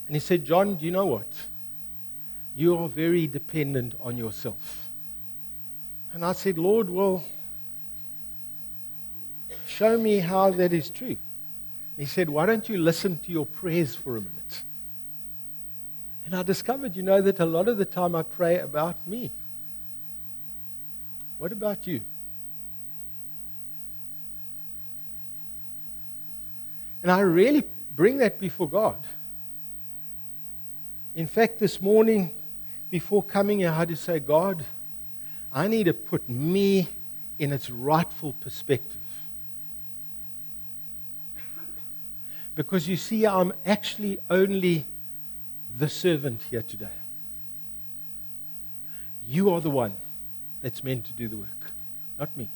And 0.06 0.14
He 0.14 0.20
said, 0.20 0.44
John, 0.44 0.76
do 0.76 0.84
you 0.84 0.92
know 0.92 1.06
what? 1.06 1.26
You 2.54 2.78
are 2.78 2.88
very 2.88 3.26
dependent 3.26 3.94
on 4.00 4.16
yourself. 4.16 4.90
And 6.12 6.24
I 6.24 6.32
said, 6.32 6.58
Lord, 6.58 6.90
well, 6.90 7.24
show 9.66 9.96
me 9.96 10.18
how 10.18 10.50
that 10.50 10.72
is 10.72 10.90
true. 10.90 11.16
He 11.96 12.04
said, 12.04 12.28
Why 12.28 12.46
don't 12.46 12.68
you 12.68 12.78
listen 12.78 13.18
to 13.18 13.32
your 13.32 13.46
prayers 13.46 13.94
for 13.94 14.16
a 14.16 14.20
minute? 14.20 14.62
And 16.26 16.34
I 16.34 16.42
discovered, 16.42 16.96
you 16.96 17.02
know, 17.02 17.20
that 17.20 17.40
a 17.40 17.44
lot 17.44 17.68
of 17.68 17.78
the 17.78 17.84
time 17.84 18.14
I 18.14 18.22
pray 18.22 18.58
about 18.58 18.96
me. 19.06 19.30
What 21.38 21.52
about 21.52 21.86
you? 21.86 22.00
And 27.02 27.10
I 27.10 27.20
really 27.20 27.64
bring 27.96 28.18
that 28.18 28.38
before 28.38 28.68
God. 28.68 28.96
In 31.14 31.26
fact, 31.26 31.58
this 31.58 31.82
morning, 31.82 32.30
before 32.90 33.22
coming 33.22 33.58
here, 33.58 33.70
I 33.70 33.74
had 33.74 33.88
to 33.88 33.96
say, 33.96 34.20
God, 34.20 34.64
I 35.52 35.68
need 35.68 35.84
to 35.84 35.94
put 35.94 36.28
me 36.28 36.88
in 37.38 37.52
its 37.52 37.70
rightful 37.70 38.32
perspective. 38.40 38.96
Because 42.54 42.88
you 42.88 42.96
see, 42.96 43.26
I'm 43.26 43.52
actually 43.64 44.18
only 44.30 44.84
the 45.78 45.88
servant 45.88 46.42
here 46.50 46.62
today. 46.62 46.86
You 49.26 49.54
are 49.54 49.60
the 49.60 49.70
one 49.70 49.94
that's 50.60 50.84
meant 50.84 51.06
to 51.06 51.12
do 51.12 51.28
the 51.28 51.36
work, 51.36 51.72
not 52.18 52.34
me. 52.36 52.48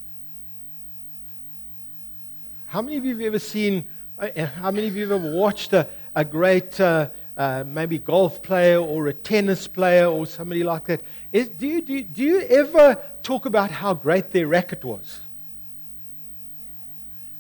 How 2.69 2.83
many 2.83 2.97
of 2.97 3.05
you 3.05 3.17
have 3.17 3.27
ever 3.27 3.39
seen, 3.39 3.85
uh, 4.19 4.47
how 4.47 4.71
many 4.71 4.89
of 4.89 4.97
you 4.97 5.09
have 5.09 5.25
ever 5.25 5.33
watched 5.33 5.73
a, 5.73 5.89
a 6.15 6.25
great 6.25 6.79
uh, 6.81 7.09
uh, 7.37 7.65
maybe 7.67 7.99
golf 7.99 8.43
player 8.43 8.79
or 8.79 9.09
a 9.09 9.13
tennis 9.13 9.69
player 9.69 10.07
or 10.07 10.27
somebody 10.27 10.65
like 10.65 10.87
that? 10.87 11.03
Is, 11.33 11.49
do, 11.49 11.67
you, 11.67 11.83
do, 11.83 11.93
you, 11.93 12.03
do 12.03 12.23
you 12.23 12.41
ever 12.41 13.03
talk 13.23 13.47
about 13.47 13.71
how 13.71 13.95
great 13.95 14.31
their 14.31 14.47
racket 14.47 14.85
was? 14.85 15.21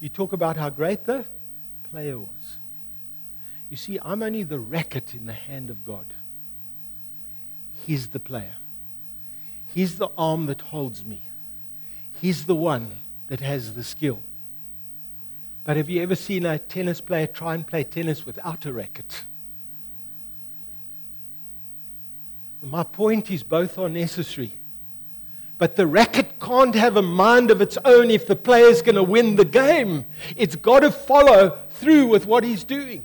You 0.01 0.09
talk 0.09 0.33
about 0.33 0.57
how 0.57 0.69
great 0.71 1.05
the 1.05 1.25
player 1.91 2.19
was. 2.19 2.57
You 3.71 3.77
see, 3.77 3.99
I'm 4.03 4.23
only 4.23 4.43
the 4.43 4.61
racket 4.61 5.15
in 5.15 5.27
the 5.27 5.33
hand 5.33 5.71
of 5.71 5.85
God. 5.85 6.07
He's 7.87 8.09
the 8.09 8.21
player. 8.21 8.55
He's 9.75 9.97
the 9.99 10.09
arm 10.17 10.47
that 10.47 10.61
holds 10.61 11.05
me. 11.05 11.23
He's 12.21 12.47
the 12.47 12.55
one 12.55 12.91
that 13.29 13.41
has 13.41 13.75
the 13.75 13.85
skill. 13.85 14.21
But 15.65 15.77
have 15.77 15.91
you 15.91 16.03
ever 16.03 16.15
seen 16.15 16.47
a 16.47 16.59
tennis 16.59 17.01
player 17.01 17.27
try 17.27 17.55
and 17.55 17.67
play 17.67 17.85
tennis 17.85 18.25
without 18.25 18.67
a 18.67 18.73
racket? 18.73 19.25
My 22.67 22.83
point 22.83 23.31
is, 23.31 23.45
both 23.45 23.79
are 23.79 23.89
necessary. 23.89 24.53
But 25.57 25.77
the 25.77 25.87
racket 25.87 26.41
can't 26.41 26.75
have 26.75 26.97
a 26.97 27.03
mind 27.03 27.53
of 27.53 27.61
its 27.61 27.79
own 27.85 28.11
if 28.11 28.27
the 28.27 28.35
player's 28.35 28.83
going 28.83 28.97
to 28.97 29.05
win 29.05 29.37
the 29.37 29.45
game. 29.45 30.05
It's 30.37 30.57
got 30.57 30.81
to 30.81 30.91
follow 30.91 31.59
through 31.71 32.09
with 32.09 32.27
what 32.27 32.43
he's 32.43 32.65
doing. 32.65 33.05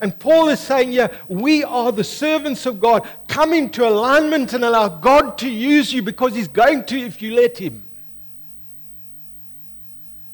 And 0.00 0.16
Paul 0.16 0.50
is 0.50 0.60
saying 0.60 0.92
here, 0.92 1.10
we 1.28 1.64
are 1.64 1.90
the 1.90 2.04
servants 2.04 2.66
of 2.66 2.78
God. 2.78 3.08
Come 3.26 3.54
into 3.54 3.88
alignment 3.88 4.52
and 4.52 4.64
allow 4.64 4.88
God 4.88 5.38
to 5.38 5.48
use 5.48 5.92
you 5.92 6.02
because 6.02 6.34
he's 6.34 6.46
going 6.46 6.84
to 6.84 6.98
if 6.98 7.22
you 7.22 7.34
let 7.34 7.56
him. 7.56 7.88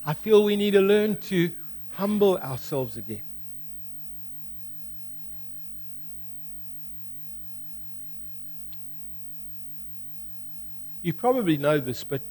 I 0.04 0.12
feel 0.12 0.44
we 0.44 0.56
need 0.56 0.72
to 0.72 0.80
learn 0.80 1.16
to 1.28 1.50
humble 1.92 2.36
ourselves 2.38 2.96
again. 2.96 3.22
You 11.04 11.12
probably 11.12 11.58
know 11.58 11.78
this, 11.78 12.02
but 12.02 12.22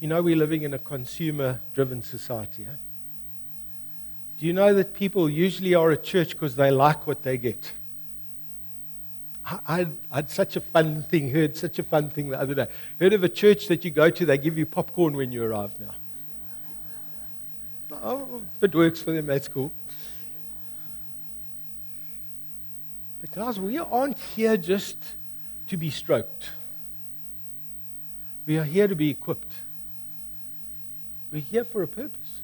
you 0.00 0.08
know 0.08 0.22
we're 0.22 0.34
living 0.34 0.62
in 0.62 0.72
a 0.72 0.78
consumer 0.78 1.60
driven 1.74 2.02
society. 2.02 2.64
Eh? 2.64 2.76
Do 4.38 4.46
you 4.46 4.54
know 4.54 4.72
that 4.72 4.94
people 4.94 5.28
usually 5.28 5.74
are 5.74 5.90
at 5.90 6.02
church 6.04 6.30
because 6.30 6.56
they 6.56 6.70
like 6.70 7.06
what 7.06 7.22
they 7.22 7.36
get? 7.36 7.70
I, 9.44 9.88
I, 10.10 10.16
had 10.16 10.30
such 10.30 10.56
a 10.56 10.62
fun 10.62 11.02
thing, 11.02 11.28
heard 11.28 11.54
such 11.54 11.78
a 11.78 11.82
fun 11.82 12.08
thing 12.08 12.30
the 12.30 12.40
other 12.40 12.54
day. 12.54 12.66
Heard 12.98 13.12
of 13.12 13.24
a 13.24 13.28
church 13.28 13.68
that 13.68 13.84
you 13.84 13.90
go 13.90 14.08
to, 14.08 14.24
they 14.24 14.38
give 14.38 14.56
you 14.56 14.64
popcorn 14.64 15.14
when 15.14 15.30
you 15.30 15.44
arrive 15.44 15.78
now. 15.78 15.94
Oh, 18.02 18.40
if 18.56 18.62
it 18.62 18.74
works 18.74 19.02
for 19.02 19.12
them, 19.12 19.26
that's 19.26 19.48
cool. 19.48 19.70
But 23.20 23.32
guys, 23.32 23.60
we 23.60 23.76
aren't 23.76 24.18
here 24.18 24.56
just 24.56 24.96
to 25.68 25.76
be 25.76 25.90
stroked. 25.90 26.48
We 28.46 28.58
are 28.58 28.64
here 28.64 28.86
to 28.86 28.94
be 28.94 29.10
equipped. 29.10 29.52
We're 31.32 31.40
here 31.40 31.64
for 31.64 31.82
a 31.82 31.88
purpose. 31.88 32.40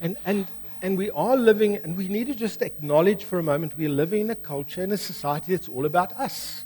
And, 0.00 0.16
and, 0.24 0.46
and 0.82 0.96
we 0.96 1.10
are 1.10 1.36
living, 1.36 1.76
and 1.76 1.96
we 1.96 2.08
need 2.08 2.26
to 2.28 2.34
just 2.34 2.62
acknowledge 2.62 3.24
for 3.24 3.38
a 3.38 3.42
moment, 3.42 3.76
we're 3.76 3.88
living 3.88 4.22
in 4.22 4.30
a 4.30 4.34
culture 4.34 4.82
and 4.82 4.92
a 4.92 4.96
society 4.96 5.54
that's 5.54 5.68
all 5.68 5.86
about 5.86 6.12
us. 6.12 6.64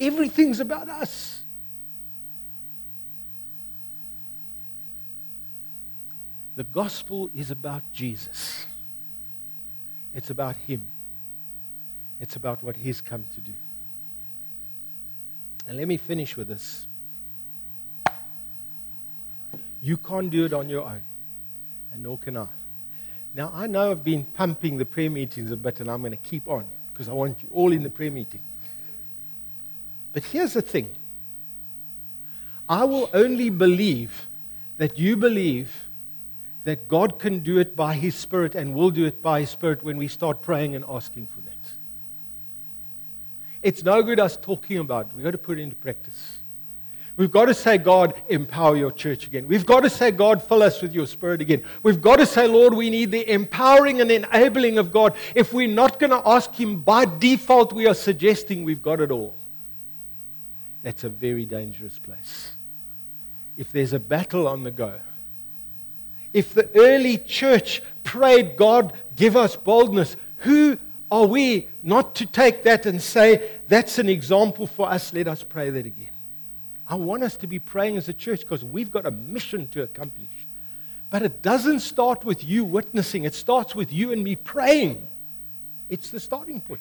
Everything's 0.00 0.60
about 0.60 0.88
us. 0.88 1.42
The 6.56 6.64
gospel 6.64 7.30
is 7.34 7.50
about 7.50 7.82
Jesus. 7.92 8.66
It's 10.14 10.30
about 10.30 10.56
Him. 10.56 10.82
It's 12.20 12.36
about 12.36 12.62
what 12.62 12.76
He's 12.76 13.00
come 13.00 13.24
to 13.34 13.40
do. 13.40 13.52
And 15.66 15.76
let 15.76 15.86
me 15.86 15.96
finish 15.96 16.36
with 16.36 16.48
this. 16.48 16.86
You 19.82 19.96
can't 19.96 20.30
do 20.30 20.44
it 20.44 20.52
on 20.52 20.68
your 20.68 20.84
own, 20.84 21.00
and 21.92 22.02
nor 22.02 22.18
can 22.18 22.36
I. 22.36 22.46
Now, 23.34 23.50
I 23.54 23.66
know 23.66 23.90
I've 23.90 24.04
been 24.04 24.24
pumping 24.24 24.76
the 24.76 24.84
prayer 24.84 25.10
meetings 25.10 25.50
a 25.50 25.56
bit, 25.56 25.80
and 25.80 25.90
I'm 25.90 26.00
going 26.00 26.12
to 26.12 26.18
keep 26.18 26.48
on 26.48 26.64
because 26.92 27.08
I 27.08 27.12
want 27.12 27.38
you 27.42 27.48
all 27.52 27.72
in 27.72 27.82
the 27.82 27.90
prayer 27.90 28.10
meeting. 28.10 28.40
But 30.12 30.24
here's 30.24 30.54
the 30.54 30.62
thing 30.62 30.90
I 32.68 32.84
will 32.84 33.08
only 33.14 33.50
believe 33.50 34.26
that 34.78 34.98
you 34.98 35.16
believe 35.16 35.72
that 36.64 36.88
God 36.88 37.18
can 37.18 37.40
do 37.40 37.58
it 37.58 37.74
by 37.74 37.94
His 37.94 38.14
Spirit 38.14 38.54
and 38.54 38.74
will 38.74 38.90
do 38.90 39.06
it 39.06 39.22
by 39.22 39.40
His 39.40 39.50
Spirit 39.50 39.82
when 39.82 39.96
we 39.96 40.08
start 40.08 40.42
praying 40.42 40.74
and 40.74 40.84
asking 40.88 41.26
for 41.26 41.40
that. 41.40 41.49
It's 43.62 43.82
no 43.82 44.02
good 44.02 44.18
us 44.18 44.36
talking 44.36 44.78
about 44.78 45.06
it. 45.06 45.12
We've 45.14 45.24
got 45.24 45.32
to 45.32 45.38
put 45.38 45.58
it 45.58 45.62
into 45.62 45.76
practice. 45.76 46.38
We've 47.16 47.30
got 47.30 47.46
to 47.46 47.54
say, 47.54 47.76
God, 47.76 48.14
empower 48.28 48.76
your 48.76 48.90
church 48.90 49.26
again. 49.26 49.46
We've 49.46 49.66
got 49.66 49.80
to 49.80 49.90
say, 49.90 50.10
God, 50.10 50.42
fill 50.42 50.62
us 50.62 50.80
with 50.80 50.94
your 50.94 51.06
spirit 51.06 51.42
again. 51.42 51.62
We've 51.82 52.00
got 52.00 52.16
to 52.16 52.24
say, 52.24 52.46
Lord, 52.46 52.72
we 52.72 52.88
need 52.88 53.10
the 53.10 53.30
empowering 53.30 54.00
and 54.00 54.10
enabling 54.10 54.78
of 54.78 54.90
God. 54.90 55.14
If 55.34 55.52
we're 55.52 55.68
not 55.68 55.98
going 55.98 56.12
to 56.12 56.22
ask 56.26 56.54
Him 56.54 56.80
by 56.80 57.04
default, 57.04 57.74
we 57.74 57.86
are 57.86 57.94
suggesting 57.94 58.64
we've 58.64 58.80
got 58.80 59.00
it 59.00 59.10
all. 59.10 59.34
That's 60.82 61.04
a 61.04 61.10
very 61.10 61.44
dangerous 61.44 61.98
place. 61.98 62.52
If 63.58 63.70
there's 63.70 63.92
a 63.92 64.00
battle 64.00 64.48
on 64.48 64.64
the 64.64 64.70
go, 64.70 64.94
if 66.32 66.54
the 66.54 66.70
early 66.74 67.18
church 67.18 67.82
prayed, 68.02 68.56
God, 68.56 68.94
give 69.16 69.36
us 69.36 69.56
boldness, 69.56 70.16
who 70.38 70.78
are 71.10 71.26
we 71.26 71.68
not 71.82 72.14
to 72.16 72.26
take 72.26 72.62
that 72.62 72.86
and 72.86 73.02
say, 73.02 73.50
that's 73.68 73.98
an 73.98 74.08
example 74.08 74.66
for 74.66 74.88
us? 74.88 75.12
Let 75.12 75.26
us 75.26 75.42
pray 75.42 75.70
that 75.70 75.86
again. 75.86 76.08
I 76.86 76.94
want 76.94 77.22
us 77.22 77.36
to 77.36 77.46
be 77.46 77.58
praying 77.58 77.96
as 77.96 78.08
a 78.08 78.12
church 78.12 78.40
because 78.40 78.64
we've 78.64 78.90
got 78.90 79.06
a 79.06 79.10
mission 79.10 79.68
to 79.68 79.82
accomplish. 79.82 80.28
But 81.08 81.22
it 81.22 81.42
doesn't 81.42 81.80
start 81.80 82.24
with 82.24 82.44
you 82.44 82.64
witnessing, 82.64 83.24
it 83.24 83.34
starts 83.34 83.74
with 83.74 83.92
you 83.92 84.12
and 84.12 84.22
me 84.22 84.36
praying. 84.36 85.06
It's 85.88 86.10
the 86.10 86.20
starting 86.20 86.60
point. 86.60 86.80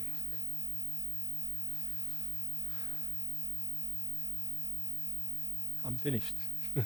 I'm 5.84 5.96
finished. 5.96 6.36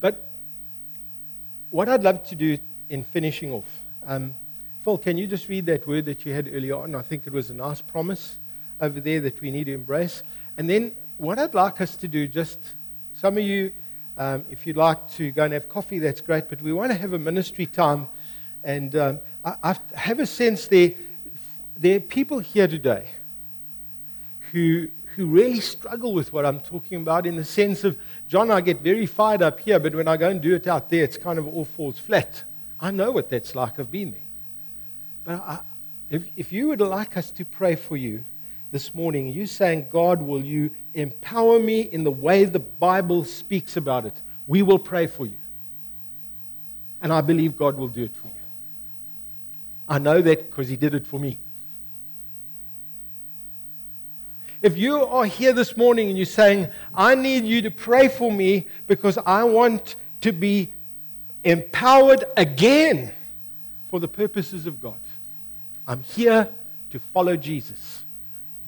but 0.00 0.30
what 1.70 1.90
I'd 1.90 2.02
love 2.02 2.24
to 2.28 2.34
do 2.34 2.56
in 2.88 3.04
finishing 3.04 3.52
off, 3.52 3.64
um, 4.06 4.34
Phil, 4.86 4.98
can 4.98 5.18
you 5.18 5.26
just 5.26 5.48
read 5.48 5.66
that 5.66 5.84
word 5.88 6.04
that 6.04 6.24
you 6.24 6.32
had 6.32 6.46
earlier 6.46 6.76
on? 6.76 6.94
I 6.94 7.02
think 7.02 7.26
it 7.26 7.32
was 7.32 7.50
a 7.50 7.54
nice 7.54 7.80
promise 7.80 8.36
over 8.80 9.00
there 9.00 9.20
that 9.22 9.40
we 9.40 9.50
need 9.50 9.64
to 9.64 9.74
embrace. 9.74 10.22
And 10.58 10.70
then 10.70 10.92
what 11.18 11.40
I'd 11.40 11.54
like 11.54 11.80
us 11.80 11.96
to 11.96 12.06
do, 12.06 12.28
just 12.28 12.60
some 13.12 13.36
of 13.36 13.42
you, 13.42 13.72
um, 14.16 14.44
if 14.48 14.64
you'd 14.64 14.76
like 14.76 15.10
to 15.14 15.32
go 15.32 15.42
and 15.42 15.52
have 15.54 15.68
coffee, 15.68 15.98
that's 15.98 16.20
great. 16.20 16.48
But 16.48 16.62
we 16.62 16.72
want 16.72 16.92
to 16.92 16.96
have 16.96 17.14
a 17.14 17.18
ministry 17.18 17.66
time. 17.66 18.06
And 18.62 18.94
um, 18.94 19.18
I, 19.44 19.56
I 19.72 19.76
have 19.98 20.20
a 20.20 20.26
sense 20.26 20.68
there, 20.68 20.92
there 21.76 21.96
are 21.96 22.00
people 22.00 22.38
here 22.38 22.68
today 22.68 23.08
who, 24.52 24.86
who 25.16 25.26
really 25.26 25.58
struggle 25.58 26.14
with 26.14 26.32
what 26.32 26.46
I'm 26.46 26.60
talking 26.60 26.98
about 26.98 27.26
in 27.26 27.34
the 27.34 27.44
sense 27.44 27.82
of, 27.82 27.98
John, 28.28 28.52
I 28.52 28.60
get 28.60 28.82
very 28.82 29.06
fired 29.06 29.42
up 29.42 29.58
here, 29.58 29.80
but 29.80 29.96
when 29.96 30.06
I 30.06 30.16
go 30.16 30.28
and 30.28 30.40
do 30.40 30.54
it 30.54 30.68
out 30.68 30.90
there, 30.90 31.02
it's 31.02 31.16
kind 31.16 31.40
of 31.40 31.48
all 31.48 31.64
falls 31.64 31.98
flat. 31.98 32.44
I 32.78 32.92
know 32.92 33.10
what 33.10 33.28
that's 33.28 33.56
like. 33.56 33.80
I've 33.80 33.90
been 33.90 34.12
there. 34.12 34.20
But 35.26 35.42
I, 35.42 35.58
if, 36.08 36.24
if 36.36 36.52
you 36.52 36.68
would 36.68 36.80
like 36.80 37.16
us 37.16 37.30
to 37.32 37.44
pray 37.44 37.74
for 37.74 37.96
you 37.96 38.24
this 38.70 38.94
morning, 38.94 39.32
you 39.32 39.46
saying, 39.46 39.88
God, 39.90 40.22
will 40.22 40.44
you 40.44 40.70
empower 40.94 41.58
me 41.58 41.80
in 41.80 42.04
the 42.04 42.10
way 42.10 42.44
the 42.44 42.60
Bible 42.60 43.24
speaks 43.24 43.76
about 43.76 44.06
it? 44.06 44.14
We 44.46 44.62
will 44.62 44.78
pray 44.78 45.08
for 45.08 45.26
you. 45.26 45.36
And 47.02 47.12
I 47.12 47.20
believe 47.20 47.56
God 47.56 47.76
will 47.76 47.88
do 47.88 48.04
it 48.04 48.14
for 48.16 48.28
you. 48.28 48.32
I 49.88 49.98
know 49.98 50.22
that 50.22 50.50
because 50.50 50.68
He 50.68 50.76
did 50.76 50.94
it 50.94 51.06
for 51.06 51.18
me. 51.18 51.38
If 54.62 54.76
you 54.76 55.04
are 55.04 55.26
here 55.26 55.52
this 55.52 55.76
morning 55.76 56.08
and 56.08 56.16
you're 56.16 56.26
saying, 56.26 56.68
I 56.94 57.14
need 57.14 57.44
you 57.44 57.62
to 57.62 57.70
pray 57.70 58.08
for 58.08 58.32
me 58.32 58.66
because 58.86 59.18
I 59.18 59.44
want 59.44 59.96
to 60.22 60.32
be 60.32 60.70
empowered 61.44 62.24
again 62.36 63.12
for 63.88 64.00
the 64.00 64.08
purposes 64.08 64.66
of 64.66 64.80
God, 64.80 64.98
I'm 65.86 66.02
here 66.02 66.48
to 66.90 66.98
follow 66.98 67.36
Jesus. 67.36 68.02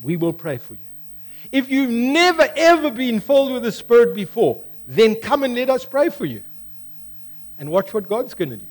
We 0.02 0.16
will 0.16 0.32
pray 0.32 0.58
for 0.58 0.74
you. 0.74 0.80
If 1.50 1.68
you've 1.68 1.90
never, 1.90 2.48
ever 2.54 2.90
been 2.90 3.20
filled 3.20 3.52
with 3.52 3.62
the 3.62 3.72
Spirit 3.72 4.14
before, 4.14 4.60
then 4.86 5.16
come 5.16 5.42
and 5.42 5.54
let 5.54 5.70
us 5.70 5.84
pray 5.84 6.10
for 6.10 6.24
you. 6.24 6.42
And 7.58 7.70
watch 7.70 7.92
what 7.92 8.08
God's 8.08 8.34
going 8.34 8.50
to 8.50 8.56
do. 8.56 8.66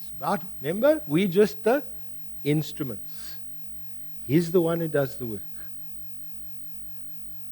It's 0.00 0.10
about, 0.18 0.42
remember, 0.60 1.00
we're 1.06 1.28
just 1.28 1.62
the 1.62 1.84
instruments. 2.42 3.36
He's 4.26 4.50
the 4.50 4.60
one 4.60 4.80
who 4.80 4.88
does 4.88 5.16
the 5.16 5.26
work. 5.26 5.40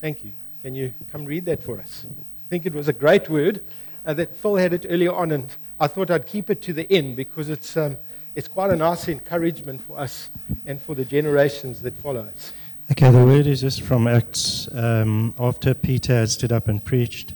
Thank 0.00 0.24
you. 0.24 0.32
Can 0.62 0.74
you 0.74 0.92
come 1.12 1.24
read 1.26 1.44
that 1.44 1.62
for 1.62 1.78
us? 1.78 2.06
I 2.08 2.48
think 2.48 2.66
it 2.66 2.74
was 2.74 2.88
a 2.88 2.92
great 2.92 3.28
word 3.28 3.62
uh, 4.04 4.14
that 4.14 4.36
Phil 4.36 4.56
had 4.56 4.72
it 4.72 4.86
earlier 4.88 5.12
on, 5.12 5.30
and 5.30 5.54
I 5.78 5.86
thought 5.86 6.10
I'd 6.10 6.26
keep 6.26 6.50
it 6.50 6.62
to 6.62 6.72
the 6.72 6.90
end 6.90 7.16
because 7.16 7.50
it's. 7.50 7.76
Um, 7.76 7.96
it's 8.34 8.48
quite 8.48 8.70
a 8.70 8.76
nice 8.76 9.08
encouragement 9.08 9.80
for 9.82 9.98
us 9.98 10.30
and 10.66 10.80
for 10.80 10.94
the 10.94 11.04
generations 11.04 11.82
that 11.82 11.94
follow 11.96 12.22
us. 12.22 12.52
Okay, 12.92 13.10
the 13.10 13.24
word 13.24 13.46
is 13.46 13.60
just 13.60 13.82
from 13.82 14.08
Acts 14.08 14.68
um, 14.72 15.34
after 15.38 15.74
Peter 15.74 16.12
had 16.14 16.28
stood 16.28 16.52
up 16.52 16.68
and 16.68 16.82
preached. 16.84 17.34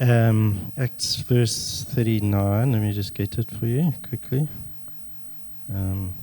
Um, 0.00 0.72
Acts 0.76 1.16
verse 1.16 1.84
39. 1.88 2.72
Let 2.72 2.82
me 2.82 2.92
just 2.92 3.14
get 3.14 3.38
it 3.38 3.50
for 3.50 3.66
you 3.66 3.92
quickly. 4.06 4.46
Um, 5.72 6.12